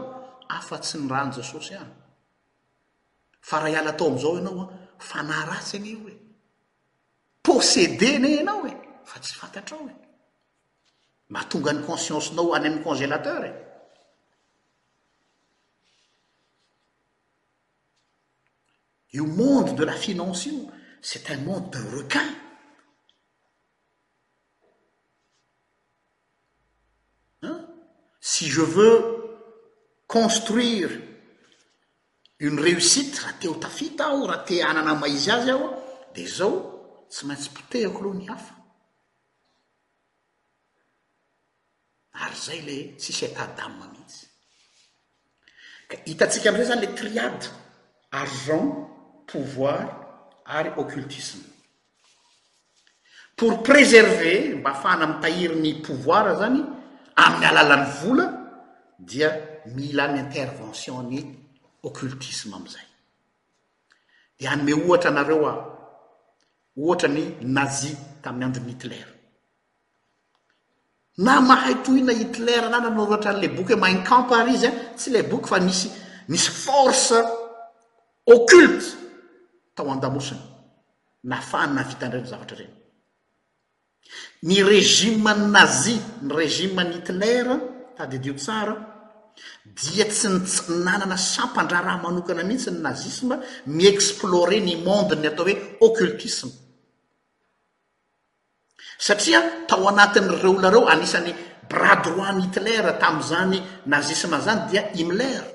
[0.48, 1.94] afa tsy ny rany jesosy hany
[3.40, 4.60] fa raha iala atao amizao anao
[5.00, 6.16] a fa nahratsy agny io e
[7.44, 8.72] possédé ni anao e
[9.04, 9.94] fa tsy fantatrao e
[11.34, 13.50] matonga ny consciencenao any amy congelateure
[19.18, 22.42] io monde de la finance io cest un monde du requn
[28.26, 29.36] sy je veux
[30.08, 30.88] construire
[32.40, 35.66] uny réussite raha teho tafita aho raha te anana maizy azy aho
[36.16, 36.52] de zao
[37.10, 38.54] tsy maintsy potehako aloha ny hafa
[42.24, 44.22] ary zay le sisytadam amisy
[46.08, 47.46] hitatsika am'izay zany le triade
[48.22, 48.68] argent
[49.32, 49.82] pouvoir
[50.58, 51.44] ary occultisme
[53.36, 56.60] pour préserver mba ahafana amitahiryny povoira zany
[57.16, 58.26] ami'ny alalany vola
[58.98, 59.28] dia
[59.74, 61.18] mila ny intervention ny
[61.82, 62.86] occultisme amizay
[64.40, 65.54] de anyme ohatra anareo a
[66.82, 67.22] ohatra ny
[67.56, 67.90] nazi
[68.22, 69.10] tamin'ny androny hitlera
[71.26, 75.48] na mahay tohina hitlera na na ano roatra nyle boky hoe maincamparisen tsy le boky
[75.50, 75.88] fa misy
[76.30, 77.14] misy force
[78.34, 78.82] occulte
[79.74, 80.42] tao andamosiny
[81.28, 82.74] naafanana avitandreny zavatra reny
[84.44, 87.56] ny regime ny nazia ny regimenyhitlare
[87.96, 88.76] tady dio tsara
[89.64, 93.36] dia tsy nnanana sampandra raha manokana mihitsy ny nazisme
[93.76, 95.54] mi-explore ny mondeny atao hoe
[95.86, 96.52] occultisme
[99.06, 101.32] satria tao anatin' reo lareo anisan'ny
[101.70, 103.58] bradois nyhitlare tami'zany
[103.92, 105.48] nazisme zany dia umlere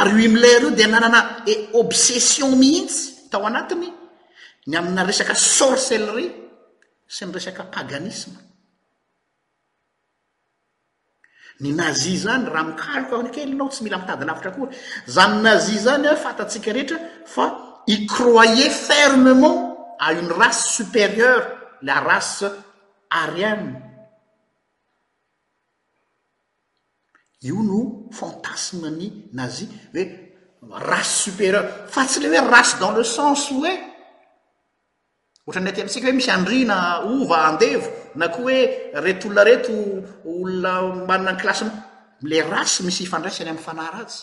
[0.00, 3.86] ary o umlera io di nananae obsession mihiitsy tao anatiny
[4.66, 6.42] ny amina resaka sorcellerie
[7.16, 8.34] synyresaka paganisme
[11.62, 14.72] ny nazi zany raha mikaloka ny kelinao tsy mila mitadynafatra kory
[15.14, 16.98] zany nazi zany a fatatsika rehetra
[17.34, 17.44] fa
[17.94, 19.58] i croye fermement
[20.04, 21.48] a uny race supérieure
[21.86, 22.46] la race
[23.22, 23.70] ariane
[27.48, 27.80] io no
[28.18, 29.06] hantasme ny
[29.38, 30.02] nazi hoe
[30.90, 33.50] race supérieur fa tsy le hoe race dans le sense
[35.46, 38.58] ohtrany aty amatsika hoe misy andrina ova andevo na koa hoe
[39.04, 39.72] reto olona reto
[40.24, 40.72] olona
[41.08, 41.64] manna klase
[42.22, 44.18] mle rasy misy ifandraisany ami'y fanay ratsy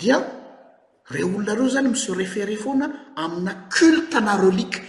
[0.00, 0.16] dia
[1.14, 2.86] re olona reo zany mi syreferé foana
[3.24, 4.80] amina culte narolika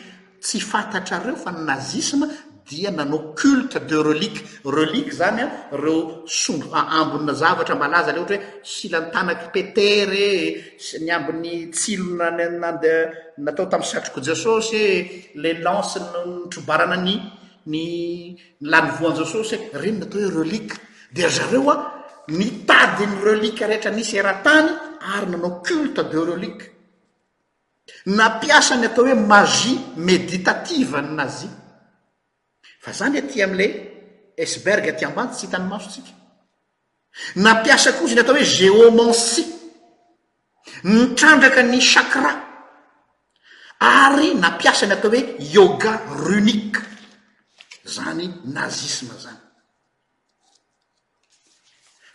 [0.44, 2.26] tsy fantatra reo fa nazisme
[2.70, 4.42] dia nanao culte de reliqe
[4.78, 5.46] reliqe zanya
[5.82, 6.00] reo
[6.42, 6.68] sobo
[7.00, 10.30] ambona zavatra malaza le ohatra hoe silantanaky petere
[11.04, 13.00] ny ambin'ny tsilonanandea
[13.46, 14.78] natao tamy satroko jesosy
[15.42, 15.98] le lance
[16.52, 17.16] trobaranany
[17.66, 17.86] ny
[18.72, 20.76] lanyvoanjesosy reno n atao hoe relike
[21.16, 21.76] de zareo a
[22.38, 24.68] mitadyny relike rehetra nisy eraha-tany
[25.14, 26.66] ary nanao culte de relike
[28.18, 29.76] napiasa ny atao hoe magie
[30.08, 31.50] méditative nnazy
[32.80, 33.68] fa zany ty amle
[34.40, 36.12] eseberg ty ambay tsy hitanymasotsika
[37.44, 39.44] napiasa ko zy n atao hoe géomanci
[40.88, 42.32] mitrandraka ny chacra
[43.84, 45.22] ary napiasany ata hoe
[45.56, 46.80] yoga runiqe
[47.96, 48.24] zany
[48.56, 49.42] nazisme zany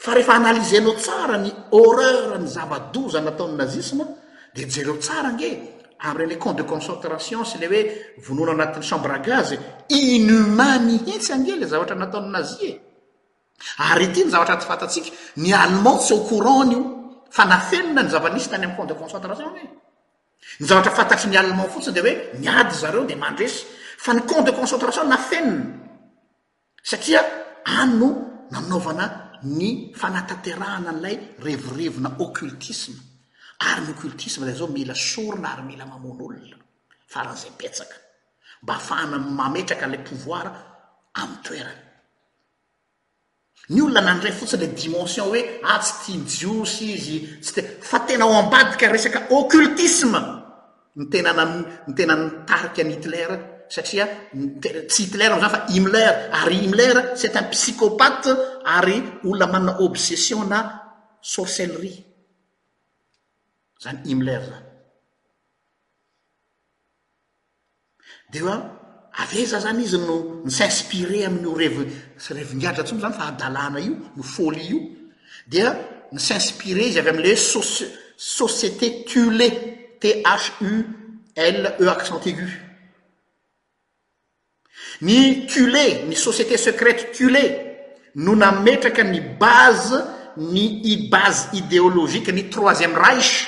[0.05, 1.51] fa rehefa analizenao tsara ny
[1.85, 4.05] oreur ny zabado zany nataon'ny nazisme
[4.55, 5.49] de jereo tsara nge
[6.01, 7.87] renle camp de concentration sy le hoe
[8.19, 12.73] vonona anatin'ny chambregaze inumain mi hetsy angely zavatra nataony nazie
[13.79, 16.81] ary ty ny zavatra fatatsika ny allemend tsy ao courantna io
[17.31, 19.63] fa nafenina ny zavanisy tany ami'ny comp de concentration ne
[20.61, 23.65] ny zavatra fantatry ny allemend fotsiny de hoe niady zareo de mandresy
[23.99, 25.67] fa ny cam de concentration na fenina
[26.83, 27.21] satria
[27.65, 28.09] ano
[28.51, 29.05] manaovana
[29.43, 32.97] ny fanataterahana n'lay revorevona occultisme
[33.59, 36.57] ary ny occultisme zay zao mila sourona ary mila mamono olona
[37.13, 37.95] faran'izay petsaka
[38.65, 40.51] mba afaana mametraka la povoira
[41.21, 41.83] ami'ny toerana
[43.75, 45.41] ny olona nandray fotsiny le dimension hoe
[45.75, 50.21] atsy ah, tiajiosy izy tsy te fa tena ao ambadika resaka occultisme
[50.99, 51.45] ny tenana
[51.87, 53.37] ny tena nytariky ny hitlare
[53.75, 54.05] satria
[54.91, 58.31] tsy hitlar ama zany fa umler ary umler c'est un psicopate
[58.77, 58.97] ary
[59.29, 60.59] olona manana obsession na
[61.35, 61.99] sorcellerie
[63.83, 64.63] zany imler zan
[68.33, 68.55] de a
[69.23, 73.95] ave za zany izy no ny s inspire amin'o revrevingiadra tsoo zany fa adalàna io
[74.17, 74.81] no folie io
[75.51, 75.69] dia
[76.13, 77.41] ny s inspirer izy avy amleoe
[78.17, 79.49] société tulé
[80.01, 80.71] thu
[81.35, 82.49] l eccentegu
[85.09, 85.19] ny
[85.53, 87.45] tulé ny société secrète tulé
[88.25, 89.97] no nametraka ny base
[90.53, 93.41] ny i base idéologique ny troisième raïche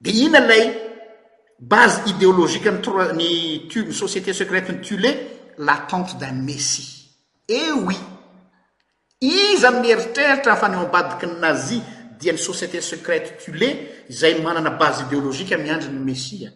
[0.00, 0.76] de ina lay
[1.58, 2.70] base idéologiqa
[3.92, 5.26] société secrète ny tullé
[5.58, 7.08] la tente dun messie
[7.48, 7.96] e oui
[9.20, 11.82] izy ami'ny heritreritra fa ny ombadiky y nazie
[12.18, 16.48] dia ny société secrète tullé zay manana base idéologiqa miandriny messie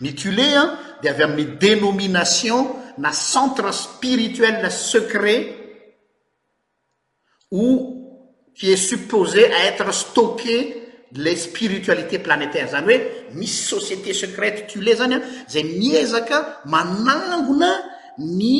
[0.00, 0.64] ny tullé a
[1.02, 5.56] de avy amin'ny dénomination na centre spirituel secret
[8.60, 15.20] fe supposé être stocké les spiritualités planétaire zany hoe misy société secrète tullé zany a
[15.48, 17.70] zay miezaka manangona
[18.18, 18.56] ny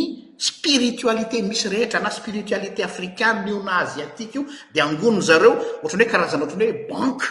[0.51, 6.45] spiritualité misy rehetra na spiritualité africaneio na asiatique io de angonona zareo ohtrany hoe karazana
[6.45, 7.27] ohatrany hoe banque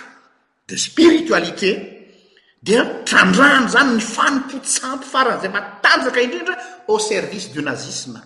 [0.70, 1.70] de spiritualité
[2.62, 6.56] dia trandranro zany ny fany potsampy farana zay matanjaka indrindra
[6.88, 8.22] au service du nazisme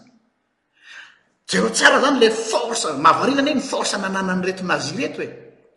[1.53, 5.27] zareo tsara zany le forse mavarinany ny forse nanananyreto nazi reto e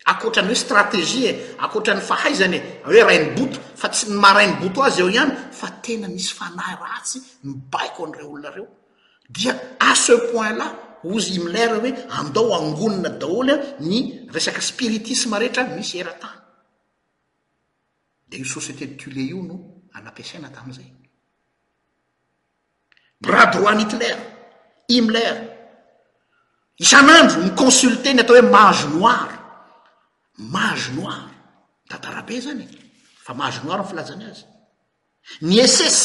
[0.04, 5.08] akoatrany hoe stratezie e akoatrany fahaizanye oe rainy boto fa tsy marainy boto azy eo
[5.08, 8.66] ihany fa tena misy fanay ratsy mibaiko an'reo olonareo
[9.28, 10.66] dia a ce point la
[11.04, 16.40] ozy umler hoe andao angonina daholy a ny resaky spiritisme rehetra misy eratany
[18.28, 19.58] de io société d tule io no
[19.92, 20.88] anapisaina tamizay
[23.20, 24.16] bradoinyitlar
[24.90, 25.55] umler
[26.80, 29.28] isan'andro ny consulte ny atao hoe mahgo noir
[30.54, 31.20] mahago noir
[31.90, 32.64] datarabe zany
[33.24, 34.44] fa mahagonoire n filazany azy
[35.48, 35.98] ny essess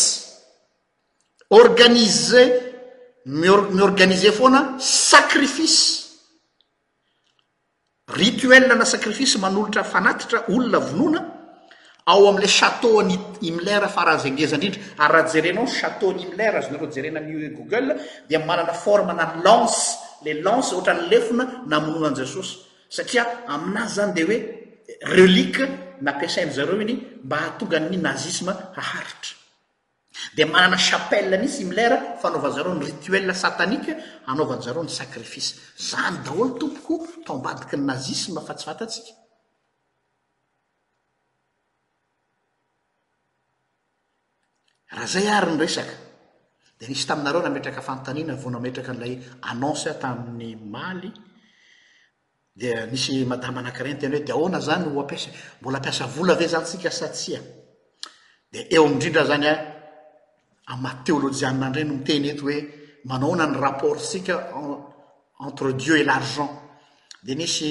[1.50, 2.42] organise
[3.26, 3.48] mi
[3.88, 5.80] organise foana sacrifice
[8.08, 11.22] rituel na sakrifice manolotra fanatitra olona vonoana
[12.08, 13.18] ao am'la château ny
[13.50, 17.88] umler fa raha zangeza indrindra ary raha jerenao château ny umlere azonareo jerena ami google
[18.30, 22.58] de manana forme na ny lance le lance ohatrany lefona namononan jesosy
[22.96, 24.40] satria aminazy zany de hoe
[25.16, 25.64] relike
[26.06, 26.96] nampiasaian'zareo iny
[27.26, 29.34] mba hahatongany nazisme haharitra
[30.36, 33.92] di manana chapelle nyi similera fa anaovanzareo ny rituel satanike
[34.32, 35.52] anaovanzareo ny sakrificy
[35.90, 36.96] zany daolo tompoko
[37.28, 39.14] tombadiky ny nazisme fa tsy fatatsika
[44.94, 46.11] raha zay aryny resaka
[46.90, 49.14] nisy taminareo naetrak fantanina vonaetrak nlay
[49.50, 51.12] anonse taminy maly
[52.60, 54.20] de nisy madamanakareny tenaoe
[54.50, 55.26] dna zanylaae n
[56.02, 56.08] ah?
[58.52, 59.48] eodndrnytôjiaanrny
[61.84, 62.58] ah, omiteny e oe
[63.10, 64.36] manaoona ny rapport sika
[65.46, 66.50] entre dieu e largent
[67.26, 67.70] de nisy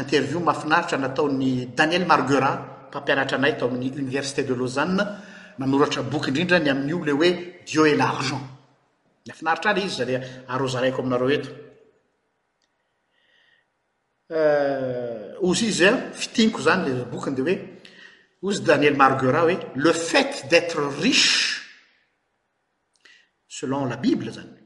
[0.00, 2.50] intervie mahafinaritra nataony daniel margera
[2.88, 5.04] mpampianatranay ato amin'n université de lauzana
[5.58, 7.36] manoratra boky indrindra ny amin'io le oe
[7.66, 8.40] dieu est l'argent
[9.26, 11.50] lafinaritra le izy zale arozaraiko aminareo eto
[15.48, 17.54] ozyizy eh, a fitiniko zany le bokande oe
[18.42, 21.62] ozy daniel margera oe le fait d'être riche
[23.46, 24.56] selon la bible zany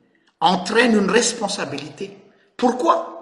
[0.41, 2.17] entraîne une responsabilité
[2.57, 3.15] pourquoi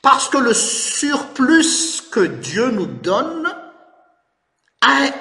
[0.00, 3.50] parce que le surplus que dieu nous donne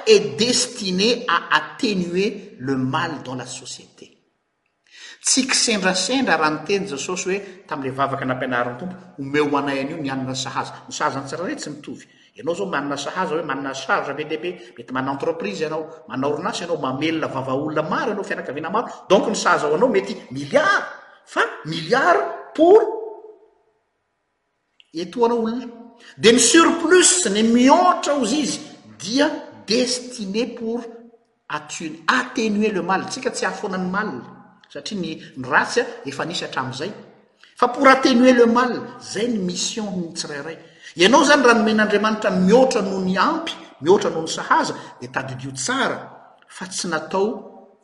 [0.06, 4.14] e destiné a atenuer le mal dans la société
[5.26, 10.10] tsyki sendrasendra raha ny teny jesosy hoe tam'le vavaky anampianariny tompo omeo anay an'io ni
[10.10, 12.06] anna sahaza ny saza ntsirare tsy mitovy
[12.40, 17.28] anao zao manna sahaza hoe maa saza be deabe mety mannaentreprise anao manaorinasy anao mamelona
[17.28, 20.82] vavaolona maro anao fianakaviana maro donc ny saza o anao mety miliar
[21.26, 22.22] fa milliard
[22.56, 22.80] pour
[24.94, 25.66] etoanao olona
[26.18, 28.60] de ny surplus ny mitra ozy izy
[29.02, 30.82] dia destiné pour
[31.50, 31.68] at
[32.08, 34.24] attenuer le mal tsika tsy ahafoanany malie
[34.74, 36.92] satria ny ny rasy a efa nisy atramiizay
[37.60, 38.72] fa pour atenuer le mal
[39.12, 40.58] zay ny mission nytsirairay
[41.02, 43.52] ianao zany raha nomen'andriamanitra mioatra noho ny ampy
[43.84, 45.98] mihoatra noho ny sahaza de tadilio tsara
[46.56, 47.28] fa tsy natao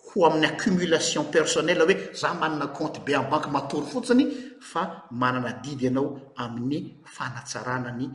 [0.06, 4.24] ho amin'ny acumulation personnell hoe za manana comte be ay banky matory fotsiny
[4.72, 4.82] fa
[5.22, 6.08] manana didy ianao
[6.44, 6.80] amin'ny
[7.16, 8.06] fanatsarana ny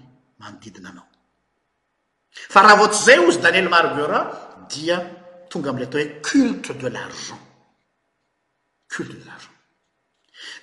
[0.40, 1.07] manodidinanao
[2.32, 4.20] faraha votyzay ozy daniel margera
[4.72, 4.96] dia
[5.50, 7.40] tonga amle ata hoe culte de l'argent
[8.92, 9.56] culte delargent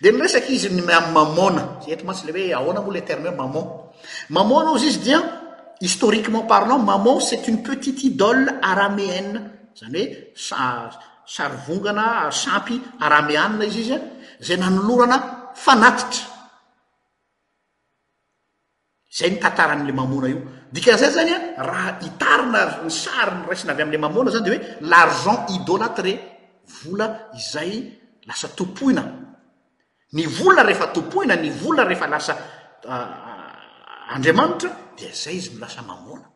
[0.01, 3.63] de nyresaky izy a mamona z et matsy le hoe ahona mole terin maman
[4.35, 5.19] mamona ozy izy dia
[5.85, 9.33] historiquement parnon mamon c'et uny petite idole araméene
[9.79, 12.75] zany oe asarivongana sampy
[13.07, 13.99] araméanna izy izy a
[14.45, 15.17] zay nanolorana
[15.63, 16.27] fanatitra
[19.17, 20.39] zay nytatara an'le mamona io
[20.75, 24.59] dika an'zay zanya raha itarina ny sary ny rasina avy amla mamona zany de oe
[24.91, 26.13] largent idolatré
[26.83, 27.07] vola
[27.39, 27.71] izay
[28.27, 29.03] lasa topoina
[30.15, 32.33] ny vola rehefa topohina ny vola refa lasa
[32.93, 36.27] ah, ah, andriamanitra dia zay izy nlasa mamona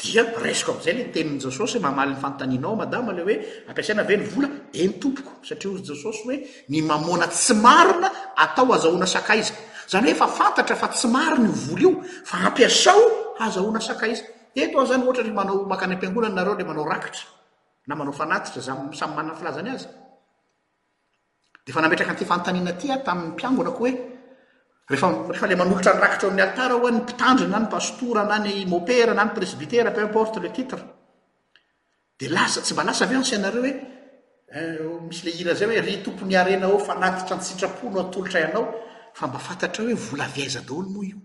[0.00, 3.36] dia resqe amizay le teniny jesosy mamalyny fantaninao madam le oe
[3.68, 6.36] ampisaina ave ny vola e nytompoko satria oy jesosy hoe
[6.72, 8.08] ny mamona tsy marina
[8.44, 9.52] atao azahoana sakaizy
[9.90, 11.90] zany hoe fa fantatra fa tsy mari ny vola io
[12.28, 13.02] fa ampiasao
[13.44, 14.20] azahona saka iz
[14.62, 16.96] etoa zany ohata manaoakay oelanaoaiela manolotra
[19.62, 19.92] nyrakitra
[21.66, 21.72] e
[25.42, 28.52] ami'ny atara hoa ny mpitandri na ny pastora na ny
[28.88, 30.48] pera na ny presbitera pum porte le
[32.20, 33.70] itretsy mbalasa v asynareo hoe
[34.54, 38.64] eh, misy le hirazay hoe ry tompony arenao fanatitra ny sitrapono antolotra ianao
[39.14, 41.18] fa mba fantatra hoe vola vaiza dolo moa io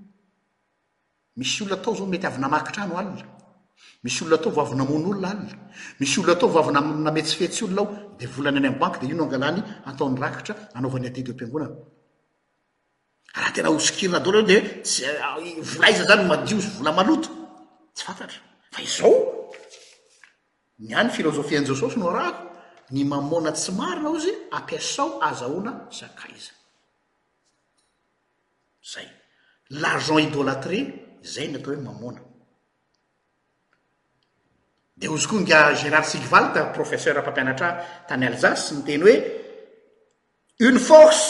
[1.38, 3.24] misy olona atao zao mety avnamakitra anoaasy
[4.24, 7.88] oln ataovavnaon'olona aamisyolon atao vavnametsyfetsy olona ao
[8.20, 9.60] devolanyny bank deionoangalany
[9.90, 11.66] atao'nyrakitra anaovany adiehnolo
[14.42, 14.92] o dees
[15.72, 17.18] volaiza zany madiozy vola aoo
[18.86, 19.16] yfaao
[20.84, 22.42] ny any filozofian'zao sosy no rahko
[22.94, 26.54] ny mamona tsy marina o zy ampiasao azaoana zakaza
[28.86, 29.08] zay
[29.72, 30.80] largent idolatré
[31.24, 32.22] zay ny atao hoe mamona
[34.98, 37.70] de ozy koa nga gérard sigvalta professeur pampianatra
[38.08, 39.16] tany elzasy ny teny hoe
[40.68, 41.26] une force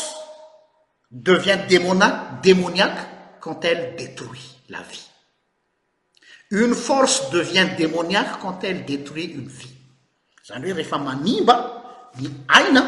[1.12, 3.06] devient demonak demoniaka
[3.39, 5.08] quand elle detruit la vie
[6.51, 9.76] une force devient demoniake quand elle détruit uny vie
[10.47, 11.58] zany hoe rehefa manimba
[12.20, 12.30] mi
[12.60, 12.84] aina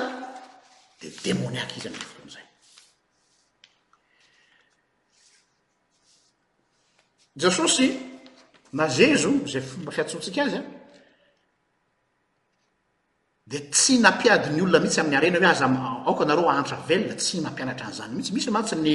[1.01, 1.99] de demoniaka izy ny
[7.37, 7.87] jesosy
[8.73, 10.61] na zezo zay fomba fiatstsik azya
[13.51, 18.75] d tsy napiadinyolona mihintsy amin'ny arena hoe azaaknareo aantra vela tsy napianatra anzany mihitsymisy matsy
[18.85, 18.93] ny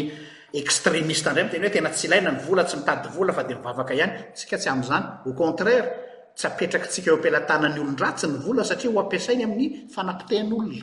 [0.60, 3.92] extremiste ndray am tena hoe tena tsy laina ny vola tsy mitadyvola fa de mivavaka
[3.98, 5.88] ihany tsika tsy am'zany a contraire
[6.36, 10.82] tsy apetrakatsika oampilatanany olondra tsy ny vola satria ho ampiasainy amin'ny fanapitehn'olona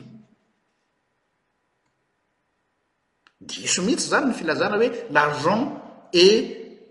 [3.48, 5.66] diso mihitsy zany ny filazana hoe larzent
[6.10, 6.26] e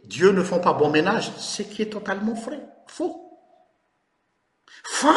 [0.09, 3.05] dieu no fampabon ménage ce quie totalement frais fa
[4.83, 5.15] fa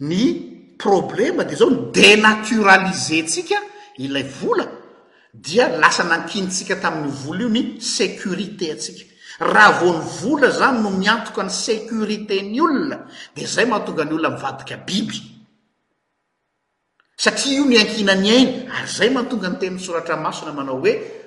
[0.00, 3.56] ny problèma de zao ny dénaturalisétsika
[4.04, 4.66] ilay vola
[5.32, 9.04] dia lasa nankinitsika tamin'ny vola io ny sécurité atsika
[9.40, 14.12] raha vo ny vola zany no miantoka ny sécurité ny olona de zay mahatonga ny
[14.12, 15.22] olona mivadika biby
[17.16, 21.19] satria io ny ankina ny aina ary zay mahatonga ny teniny soratramasona manao hoe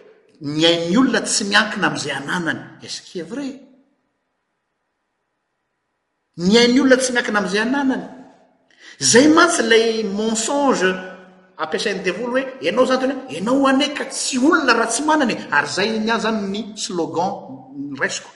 [0.44, 3.54] nyai 'ny olona tsy miakina amzay ananany e-ce qu'et vray
[6.38, 8.04] ny ai 'ny olona tsy miankina am'zay ananany
[9.00, 10.88] zay matsy lay mensonge
[11.58, 15.90] ampisainy devolo hoe anao zany tenyo anao anayka tsy olona raha tsy manany ary zay
[16.00, 17.32] ny a zany ny slogan
[18.02, 18.30] rasqo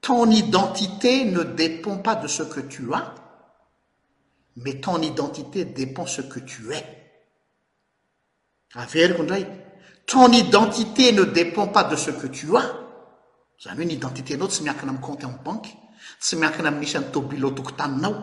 [0.00, 3.14] ton identité ne dépend pas de ce que tu a
[4.56, 6.78] mais ton identité dépend ce que tu a
[8.74, 9.46] averiko ndray
[10.06, 12.62] ton identité ne dépend pas de ce que tu a
[13.62, 15.74] zany hoe nyidentité anao tsy miankina am'y comte am banke
[16.20, 18.14] tsy miakina amisan'ny tobilo toko taninao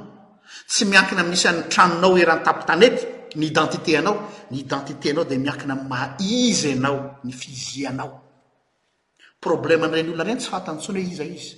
[0.67, 3.03] tsy miakina amisan'ny tranonao eranntapitanety
[3.35, 4.21] ny identité anao
[4.51, 8.11] ny identité anao de miakina a maizy anao ny fizianao
[9.41, 11.55] problèman'iren'olona ireny tsy fatantsony hoe iza izy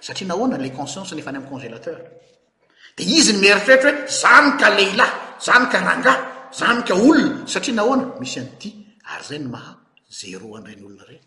[0.00, 1.98] satria nahoanale conscience ny efanay am congelateur
[2.98, 5.06] de izy ny mieritrrehtra hoe zany ka leila
[5.40, 8.68] zany ka nanga zanyk olona satria nahoana misy an'ty
[9.12, 9.66] ary zay ny mah
[10.20, 11.22] zéro andran'olona reny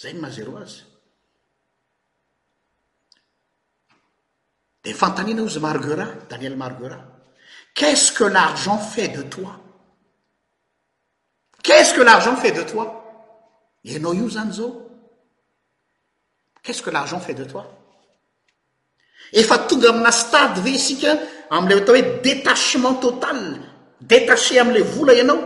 [0.00, 0.76] zay ny maha zéro azy
[4.84, 6.98] de fantaninao izy margera daniel margera
[7.78, 9.52] quest ce que l'argent fait de toi
[11.64, 12.86] qu'est ceque l'argent fait de toi
[13.94, 14.70] ainao io zany zao
[16.62, 17.77] qu'estce que l'argent fait de to
[19.32, 21.10] efa tonga amina stade ve isika
[21.56, 23.46] amley atao hoe détachement totale
[24.00, 25.38] détaché amle vola ianao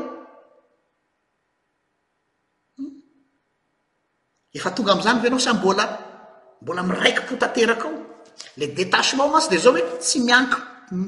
[2.79, 2.93] hmm?
[4.59, 5.85] efa tonga amzany ve anao s mbola
[6.63, 7.95] mbola miraiky-po taterakaao
[8.57, 10.59] le détachement mahtsy de zao hoe tsy mianky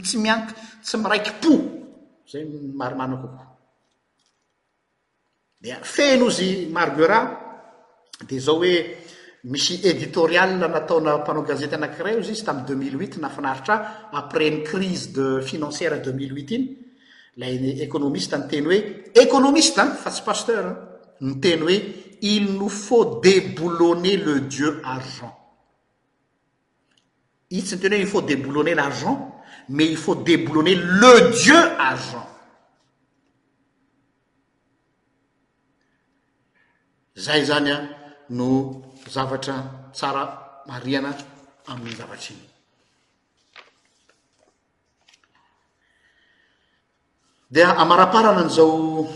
[0.06, 0.52] tsy mianky
[0.84, 1.52] tsy miraiky po
[2.30, 2.44] zay
[2.80, 3.28] marimana ko
[5.62, 7.18] de fenozy margera
[8.28, 9.03] de zao oe
[9.44, 13.76] misy éditorial nataona mpanao gazete anacirè o izy izy tami deuxmilehuit nafanaritra
[14.12, 16.66] après ny crisede financière deuxmillehuit iny
[17.36, 18.78] lay économiste nyteny hoe
[19.20, 20.64] économiste fa tsy pasteur
[21.20, 21.76] no teny hoe
[22.22, 25.34] il nous faut déboulonner le dieu argent
[27.50, 29.34] izy tsy nteny hoe no fat déboulonner l'argent
[29.68, 32.26] mais ifat débouloner le dieu argent
[37.16, 37.80] zay zany a
[38.30, 41.14] no zavatra tsara mariana
[41.66, 42.42] amin'ny zavatrainy
[47.50, 49.06] dia amaraparana n'zao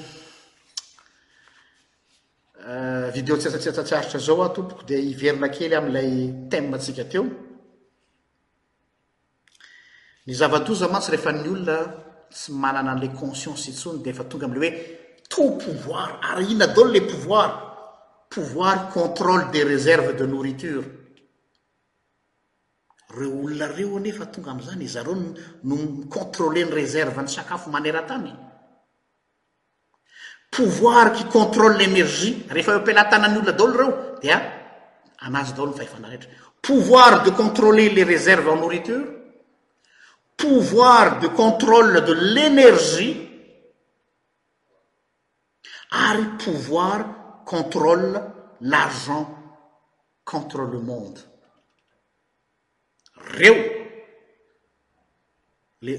[2.68, 7.24] eh, vidéo tsysatssatsaritra zao atopoko di iverina kely am'lay tema atsika teo
[10.26, 11.76] ny zava-toza mantsy rehefa ny olona
[12.32, 14.72] tsy manana a'la conscience itsony di efa tonga amley hoe
[15.28, 17.49] tot pouvoir ary ina dao nyla pouvoir
[18.31, 20.85] pouvoir contrôle des réserves de nourriture
[23.16, 25.14] reo olona reo nefa tonga amzany zareo
[25.64, 28.33] nocontrôle ny reserve ny sakafo manerantany
[30.51, 34.37] pouvoir qui contrôle l'énergie rehefa apelatanany olona daolo reo dia
[35.24, 36.29] anazy daolono fahefanaretra
[36.61, 39.07] pouvoir de contrôler les réserves e nourriture
[40.37, 43.14] pouvoir de contrôle de l'énergie
[45.91, 47.18] ary pouvoir
[47.49, 48.20] contrôle
[48.61, 49.24] l'argent
[50.22, 51.18] contre le monde
[53.16, 53.57] reo
[55.80, 55.94] le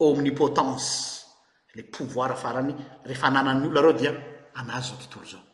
[0.00, 1.26] omnipotence
[1.74, 2.74] le pouvoir afarany
[3.04, 4.12] rehefa ananan'io lareo dia
[4.60, 5.44] anazy a tontolo zao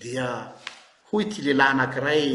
[0.00, 0.26] dia
[1.12, 2.30] hoy ty lelahy anakiray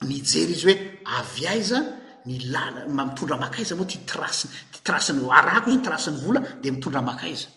[0.09, 0.74] nijery izy hoe
[1.18, 1.78] avy aiza
[2.26, 7.49] ny lal mitondra makaiza moa tytrasiy ty trasiny arahko izy trasiny vola dia mitondra makaiza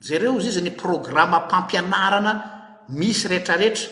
[0.00, 2.32] zareo izy izy ny programme mpampianarana
[2.88, 3.88] misy rehetrarehetra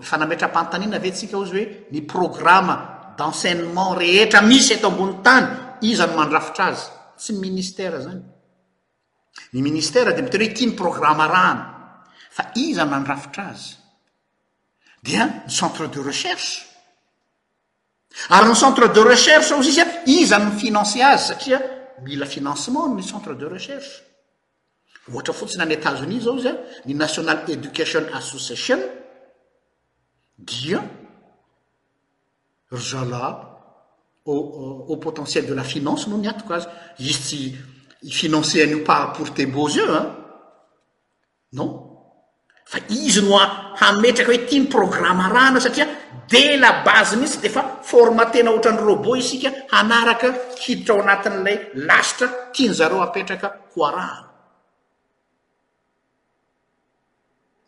[0.00, 2.74] fa nametram-pantaniana aventsika o izy hoe ny programme
[3.18, 5.46] d'enseignement rehetra misy eto ambony tany
[5.90, 6.86] iza ny mandrafitra azy
[7.18, 8.22] tsy ny ministère zany
[9.52, 11.64] ny ministèra de miteny hoe ti ny programme raana
[12.30, 13.74] fa iza mandrafitra azy
[15.02, 16.62] dia ny centre de recherche
[18.30, 21.58] ary ny centre de recherche ozy izy a iza n finance azy satria
[22.02, 24.06] mila financement ny centre de recherche
[25.14, 26.52] ohatra fotsiny any etats unis zao zy
[26.84, 28.80] ny national education association
[30.36, 30.82] dia
[32.70, 33.26] ry zala
[34.26, 34.32] euh,
[34.88, 36.66] au potentiel de la finance no miatiko azy
[36.98, 37.38] izy tsy
[38.10, 40.00] financean'io paportembogeu a
[41.56, 41.68] non
[42.64, 45.86] fa izy no a hametraka hoe tia ny programme rano ao satria
[46.30, 50.28] de la base mihitsy de fa forma tena ohatrany robo isika hanaraka
[50.62, 51.56] hiditra ao anatin'lay
[51.88, 54.27] lasitra tiany zareo apetraka hoarano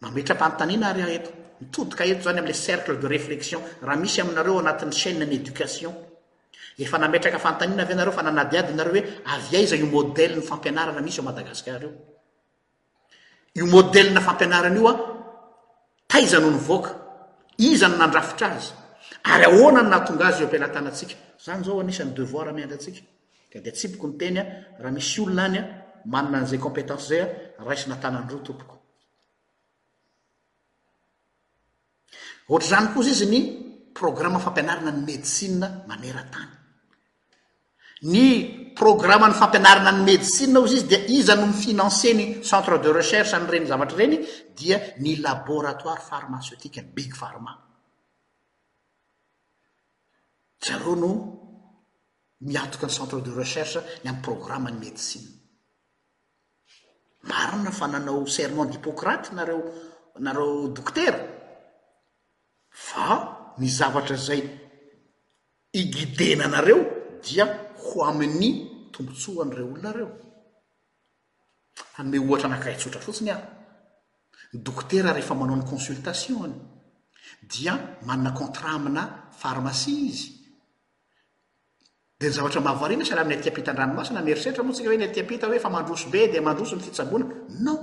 [0.04, 1.30] mametraantanina aryeto
[1.60, 5.92] mitotikaeto zany amla cercle de reflexion raha misy aminareo anatny aîycatio
[6.84, 9.00] efa naetraka fantanina avnareofa nanadadinareoe
[9.32, 11.52] aaiza odelny fampianaranamisy madaaa
[16.14, 16.90] aaizano nyoaka
[17.68, 18.70] izany nandrafitra azy
[19.32, 23.00] ary aonano nahatonga azy ilatana asika zany za anisany devoirmsika
[23.56, 24.42] adts o ntenya
[24.82, 25.62] ra misy olonaanya
[26.12, 27.26] manna anza mptneaya
[27.82, 28.79] snatananro tooko
[32.50, 33.40] ohatra zany koa izy izy ny
[33.94, 36.52] programme fampianarana ny medicin manerantany
[38.10, 38.24] ny
[38.74, 43.36] programme ny fampianarana ny medisinea o izy izy dia iza no mifinanseny centre de recherche
[43.40, 44.16] nyreny zavatra reny
[44.58, 47.52] dia ny laboratoire pharmaceutique ny big farma
[50.64, 51.10] jareo no
[52.40, 55.28] miatoka ny centre de recherche ny amiy programme ny medicine
[57.30, 59.60] marina fa nanao sermen dhipocraty nareo
[60.18, 61.39] nareo doctera
[62.86, 63.06] fa
[63.58, 64.40] ny zavatra zay
[65.72, 66.80] igidena anareo
[67.24, 67.44] dia
[67.82, 68.50] ho amin'ny
[68.92, 70.08] tombotsoh an'ireo olonareo
[71.98, 73.36] any me ohatra anakahytsotra fotsiny a
[74.56, 76.54] ydokotera rehefa manao n'ny consultationny
[77.52, 77.72] dia
[78.06, 79.02] manana contraamina
[79.38, 80.28] pfarmasie izy
[82.20, 85.70] de ny zavatra mahavoariana sala amin'ny atiapitandranomasina mierisertra moa tsika hoe ny atiapita hoe fa
[85.76, 87.26] mandroso be di mandroso ny fitsaboana
[87.64, 87.78] non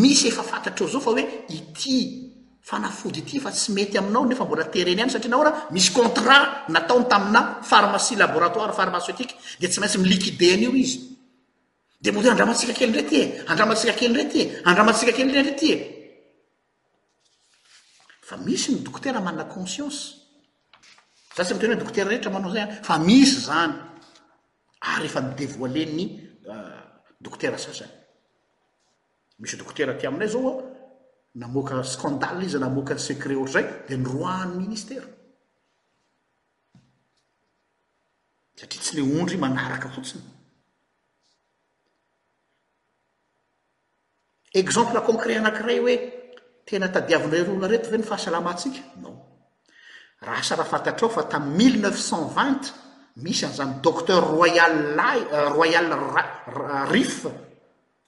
[0.00, 1.22] misy efa fantatra eo zao fa oe
[1.58, 1.98] ity
[2.68, 7.40] fanafody ty fa tsy mety aminao nefa mbola tereny any sarinaora misy contrat nataoy tamina
[7.70, 10.68] farmaci laboratoire armaetike de tsy maintsy miién
[12.24, 13.92] ieadramtaenrtaal r tye noemaaniny
[21.40, 22.64] mten hoderrea manao ay
[23.08, 23.18] ny
[25.14, 26.04] fay euh, ef eole ny
[27.42, 27.92] oer sasany
[29.40, 30.77] misyoer ty amnay zaoa
[31.38, 35.06] namoaka scandal izy namoka secret ohatr' zay de nyroaan'ny ministera
[38.58, 40.24] satria tsy le ondry manaraka fotsiny
[44.62, 45.94] exemple concrét anakiray hoe
[46.66, 49.14] tena tadiavin-drery oona reto va ny fahasalamahatsika non
[50.26, 52.64] raha sara fantatrao fa tami' mille neuf cent vingt
[53.22, 57.26] misy anzany docteur royalroyal euh, rif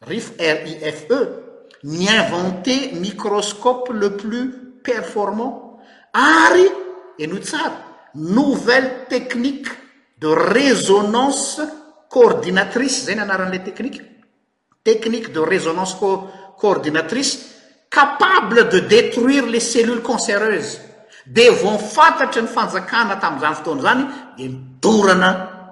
[0.02, 1.39] rif rife
[1.82, 4.52] ny inventer microscope le plus
[4.82, 5.78] performant
[6.10, 6.68] ary
[7.16, 7.74] eno tsary
[8.16, 9.70] nouvelle technique
[10.18, 11.60] de résonance
[12.08, 14.02] coordinatrice zay ny anaran'le technique
[14.84, 15.96] technique de résonance
[16.58, 17.56] coordinatrice
[17.88, 20.80] capable de détruire les cellules cancereuses
[21.26, 24.02] de vo fantatry ny fanjakana tami'zany fotoana zany
[24.36, 25.30] de midorana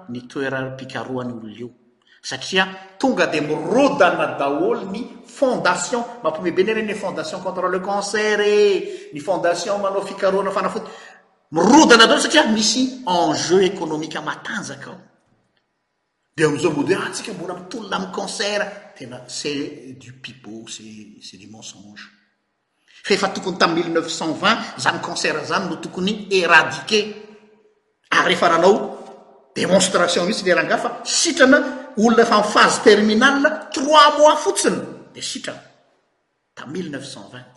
[0.09, 1.69] nytoerapicaroany oloio
[2.21, 2.67] saia
[2.99, 8.39] tonga de mirodana daolony fondation mapebene fndaion contre le cancer
[9.13, 10.81] nndaion manaornafa
[11.53, 14.97] ina sa misy enjeu économie aanjakaao
[16.35, 16.69] de za
[17.07, 18.49] atsa bola ioamance
[18.95, 19.07] tee
[20.09, 20.69] u pibo e
[21.51, 22.01] mensonge
[23.09, 27.15] efatokony ta' mille neuf cent vint zanyancer zany no tokony éadié
[28.11, 31.01] aeranaodémnsration ah, isyleagfa
[31.97, 35.55] olonafa fage terminal trois mois fotsiny de sitra
[36.55, 37.55] ta mille neuf cent vingt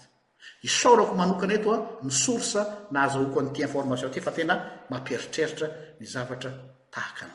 [0.62, 4.54] isaorako manokany etoa my sorse nahazaoko nty information tyfa tena
[4.90, 5.66] maperitreritra
[6.00, 7.26] n zatrataha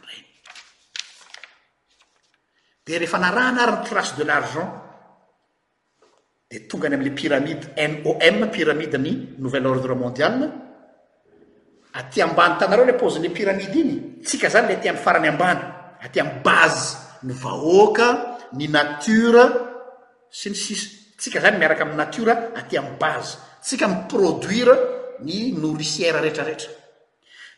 [2.88, 4.70] yrehefa nara naryny trace de l'argent
[6.50, 7.66] de tonga any amle pyramide
[8.06, 10.52] mom pramide ny nouvell ordre mondial
[11.94, 16.98] aty ambany tanareo la pozile piramide iny tsika zany le tamfarany ambay aty am baze
[17.24, 18.08] ny vahoaka
[18.58, 19.44] ny nature
[20.30, 20.84] sy ny sis
[21.18, 24.76] tsika zany miaraka amy nature aty amy baze tsika my produire
[25.24, 26.72] ny nouricière reetrarehetra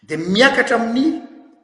[0.07, 1.11] de miakatra amin'ny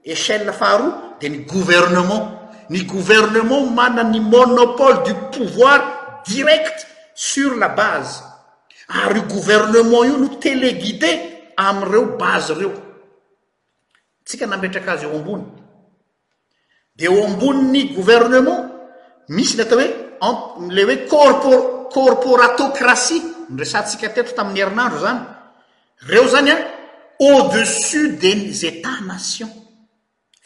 [0.04, 2.26] échell faharoa de ny gouvernement
[2.70, 5.80] ny gouvernement manany monopole du pouvoir
[6.28, 8.24] direct sur la baze
[8.90, 11.12] ary o gouvernement io no télégidé
[11.58, 12.72] amreo baze reo
[14.28, 15.46] tsika nambetraka azy eo ambony
[16.96, 18.72] de o amboni'ny gouvernement
[19.28, 20.96] misy le tao hoe nle oe
[21.92, 25.26] corporato cratie nresantsika teto tami'ny herinandro zany
[26.10, 26.58] reo zany a
[27.20, 29.52] au dessus des états nations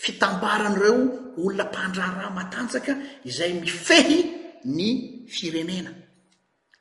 [0.04, 0.96] fitambaranyreo
[1.38, 2.92] olona mpandraraa matanjaka
[3.30, 4.18] izay mifehy
[4.66, 5.92] ny firenena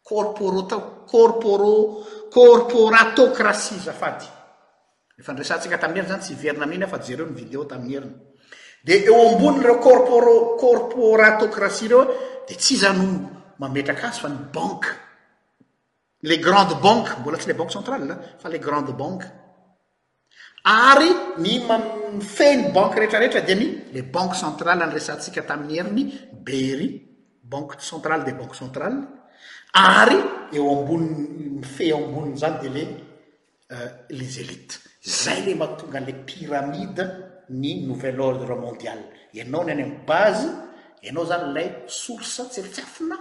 [0.09, 0.81] corportao
[1.13, 4.27] opocorporatocratie zafady
[5.21, 8.13] efaresantsika tam herny zany tsy iverina amin'iny afa jereo ny vidéo tami'ny heriny
[8.83, 12.05] de eo amboniyreo corporatocratie reo
[12.49, 12.95] de tsy zao
[13.59, 14.89] mametrak azy fa ny banqe
[16.21, 19.27] le grandes banque mbola tsy le banue centralela fa le grande banque
[20.63, 26.89] ary ny maifeny banqe rehetrarehetra di ny le banque centrale anresatsika tamin'ny heriny bery
[27.43, 29.01] banque centrale de banue centrale
[29.73, 30.19] ary
[30.53, 31.09] eo ambony
[31.61, 32.85] mife amboniny zany de le
[34.11, 39.05] lesélites euh, zay le matonga nle piramide nouvelle ordre mondiale
[39.41, 40.49] anao ny any amy baze
[41.09, 43.17] anao zany lay sourse tsetsy afina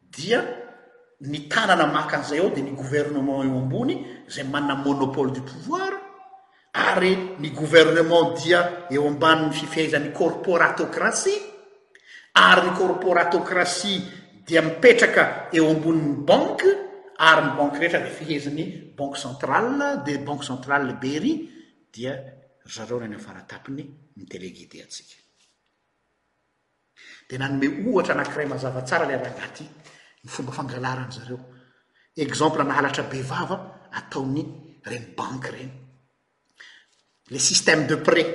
[0.00, 0.40] dia
[1.30, 3.94] ny tanana maka anizay ao di ny gouvernement eo ambony
[4.34, 5.92] zay manna monopole du pouvoir
[6.72, 8.60] ary ny gouvernement dia
[8.94, 11.38] eo ambanny fifihaizan'ny corporatocratie
[12.34, 14.00] ary ny corporatocratie
[14.46, 15.24] dia mipetraka
[15.56, 16.68] eo amboni'ny banke
[17.30, 18.64] ary ny banke rehetra de fihezin'ny
[18.96, 21.32] bankue centrale de banke centrale berry
[21.92, 22.12] dia
[22.66, 23.84] zareo n any a faratapiny
[24.16, 25.18] mitelégidé tsika
[27.28, 29.64] de na anome ohatra nankiray mazavatsara la arahagaty
[30.22, 31.38] ny fomba fangalarany zareo
[32.16, 33.56] exemple nahalatra be vava
[33.92, 34.44] ataony
[34.90, 35.72] reni banke reny
[37.32, 38.30] le systeme de prés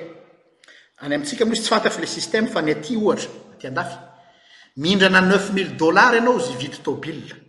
[1.01, 3.97] any amintsika moa izy tsy fantafo le systeme fa ny aty ohatra aty andafy
[4.81, 7.48] miindrana neuf mille dollare ianao zy vity tôbille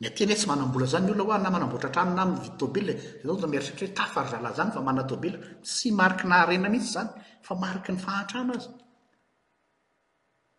[0.00, 2.92] ny tyna e tsy manambola zany olona hoa na manamboatra atrano na amy vidi tôbele
[3.24, 6.92] nao za miarsatria hoe tafary zala zany fa mana tôbela tsy mariky na rena mihitsy
[6.96, 7.08] zany
[7.46, 8.68] fa mariky ny fahatrana azy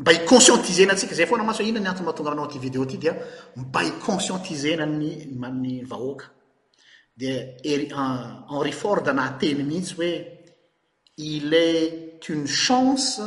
[0.00, 2.96] mba hiconscientisena atsika zay fona maso hoe hina ny antoy mahtonga anao aty video aty
[3.02, 3.14] dia
[3.56, 5.08] mba hiconscientisena ny
[5.42, 6.26] many vahoaka
[8.48, 10.36] henrifordanatenmiswe er,
[11.20, 13.20] il est une chance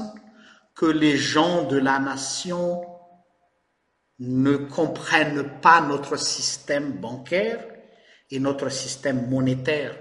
[0.73, 2.83] que les gens de la nation
[4.19, 7.61] ne comprennent pas notre système bancaire
[8.29, 9.97] et notre système monétaire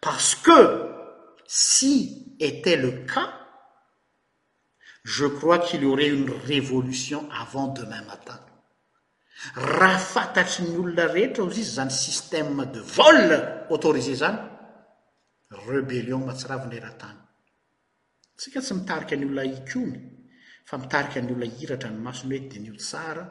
[0.00, 0.86] parce que
[1.48, 3.32] si était le cas
[5.02, 8.38] je crois qu'il y aurait une révolution avant demain matin
[9.56, 13.36] raha fantatry ny olona rehetra o zy izy zany systeme de vole
[13.70, 14.38] autorisé zany
[15.66, 19.98] rebelion mahtsiravindraeataytsika tsy mitarika ny olona ikony
[20.68, 23.24] fa mitaika nyolona iratra ny masony e de no sara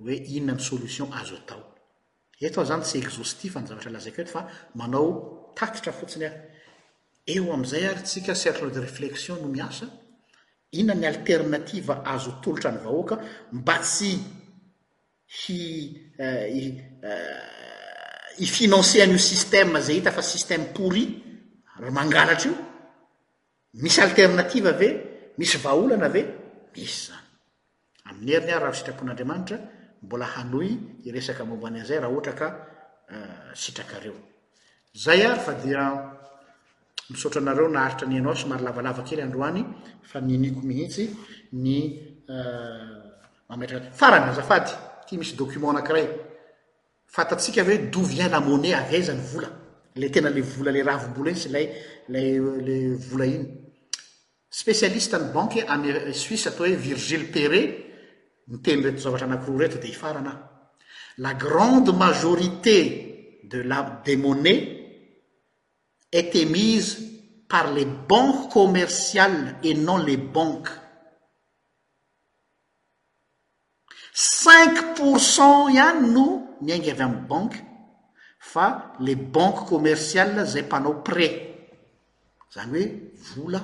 [0.00, 6.30] oe inona soltion azo taoeany tsy exastifnfaaaotra fotsiny a
[7.34, 9.86] eo amzay ary tsika cert de reflexion no miasa
[10.72, 13.14] inonany alternativa azo tolotra ny vahoaka
[13.52, 14.12] mba tsy
[15.28, 16.16] iifinancean'io
[19.14, 21.04] euh, euh, sistem za hita fa sisteme pory
[21.90, 22.56] mangalatra io
[23.82, 24.88] misy alternativa ave
[25.36, 26.22] misy vaaolana ve
[26.74, 27.18] misy zany
[28.08, 29.58] amiy heriny ary raha o sitrapon'andriamanitra
[30.02, 30.70] mbola hanoy
[31.04, 32.48] iresaka mombany azay raha ohata ka
[33.54, 34.16] sitrakreo
[35.12, 35.84] ay ary fa dia
[37.10, 39.62] misotra anareo naharitra nyanao somary lavalavakely androany
[40.10, 41.04] fa miniko mihitsy
[41.52, 41.74] ny
[42.28, 43.00] euh,
[43.48, 44.72] mametaka farany azafady
[45.16, 46.08] misy document anakiray
[47.06, 49.48] fatatsika ve do vient la monnaie avy ay zany vola
[49.94, 51.60] le tena le vola le ravombola iny sy la
[52.12, 52.36] lay
[52.66, 53.46] le vola iny
[54.50, 57.62] spécialiste ny banque any suisse atao hoe virgile peré
[58.50, 60.36] niteny reto zavatra anakiro reto de ifaranah
[61.18, 64.74] la grande majorité delade monnais
[66.12, 66.90] est émise
[67.48, 70.68] par les banques commerciales e non les banques
[74.18, 76.24] cinq pourcent ihany no
[76.64, 77.58] miainga avy am'y banke
[78.40, 81.30] fa le bankue commerciale zay mpanao près
[82.52, 82.88] zany hoe
[83.36, 83.62] vola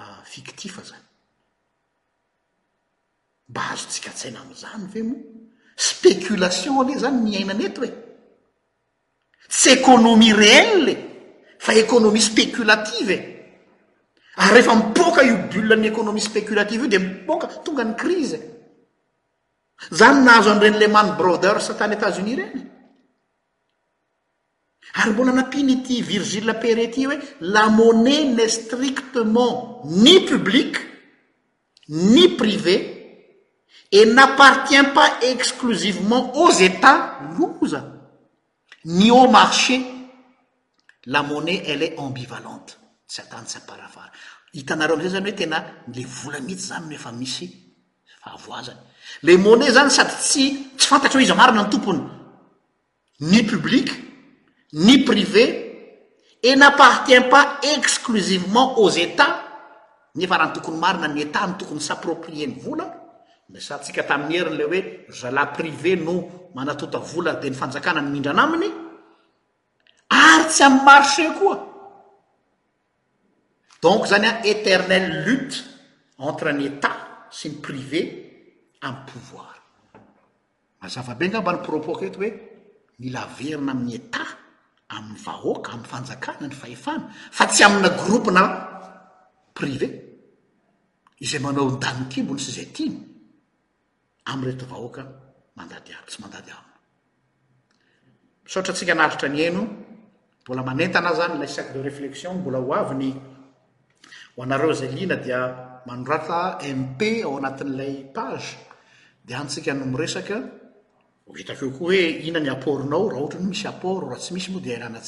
[0.00, 1.04] ah, fictife zany
[3.48, 5.20] mba azo tsika tsaina amizany ve moa
[5.88, 7.90] speculation ali zany miainaneto hoe
[9.50, 10.98] tsy economie réellee
[11.58, 13.20] fa economie spéculativee
[14.40, 18.53] ary ah, rehfa mipoka io bula ny economie speculative io de mipoka tongany crize
[19.90, 22.58] zany nahazo an'iren'le man broders atany etats-unis reny
[24.98, 27.16] ary mbola nampinyty virgila perety hoe
[27.54, 29.56] la monnaie nest strictement
[30.02, 30.72] ni public
[32.14, 32.76] ni privé
[33.92, 37.00] e n' appartient pas exclusivement aux etats
[37.38, 37.80] lo za
[38.96, 39.76] ny au marché
[41.06, 42.72] la monna ell' est ambivalante
[43.08, 44.10] tsy atanytsy parafara
[44.56, 45.58] hitanareo amizay zany hoe tena
[45.94, 47.46] le vola mihitsy zaminy oe fa misy
[48.22, 48.80] fa havoazany
[49.22, 50.44] le monnai zany sady tsy
[50.76, 52.00] tsy fantatry hoe iza marina ny tompony
[53.20, 53.88] ny publik
[54.72, 55.44] ny privé
[56.44, 59.40] en appartien pas exclusivement aux etat
[60.14, 62.86] nefa raha ny tokony marina ny etat ny tokony s approprieny vola
[63.48, 64.80] de sa tsika tamin'ny heriny le hoe
[65.10, 68.70] zala privé no manatota vola de ny fanjakana ny mindrana aminy
[70.10, 71.56] ary tsy amy marché koa
[73.82, 75.56] donc zany a éternelle lute
[76.18, 78.02] entre any etat sy ny privé
[80.82, 82.30] mazavabe ngamba ny propo keto hoe
[83.00, 84.24] mila verina ami'ny eta
[84.96, 88.42] amin'y vahoaka am'ny fanjakana ny fahefana fa tsy amina gropena
[89.56, 89.88] privé
[91.24, 92.96] izay manao ndaniny timbony sy zay tiny
[94.28, 95.92] amretoahoakamandadsy
[98.76, 99.64] kaaitro
[100.46, 103.10] mbola manenta ana zany la sac de reflexion mbola hoainy
[104.36, 105.40] hoeozay ina dia
[105.88, 106.38] manorata
[106.82, 108.48] mp ao anatin'ilay page
[109.24, 110.36] de antsika no miresaka
[111.26, 115.00] o hitakeo koa hoe ina ny apôrinao raha otra nyo misy apôroahatsymisyananay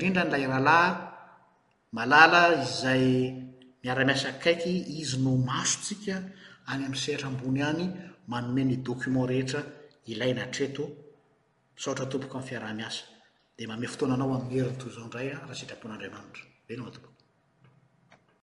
[0.00, 1.12] beaamananaooeodnyaah
[1.98, 2.42] malala
[2.82, 3.04] zay
[3.84, 6.14] miaramiasaky kaiky izy no maso tsika
[6.70, 7.86] agny amin'y setraambony any
[8.32, 9.62] manome ny document rehetra
[10.12, 10.84] ilaina treto
[11.82, 13.04] saotra tompoko amin'ny fiaraha-miasa
[13.56, 17.11] dia mame fotoananao amin'y herin toy izao indray a raha sitrapon'andriamanitra eno matompoky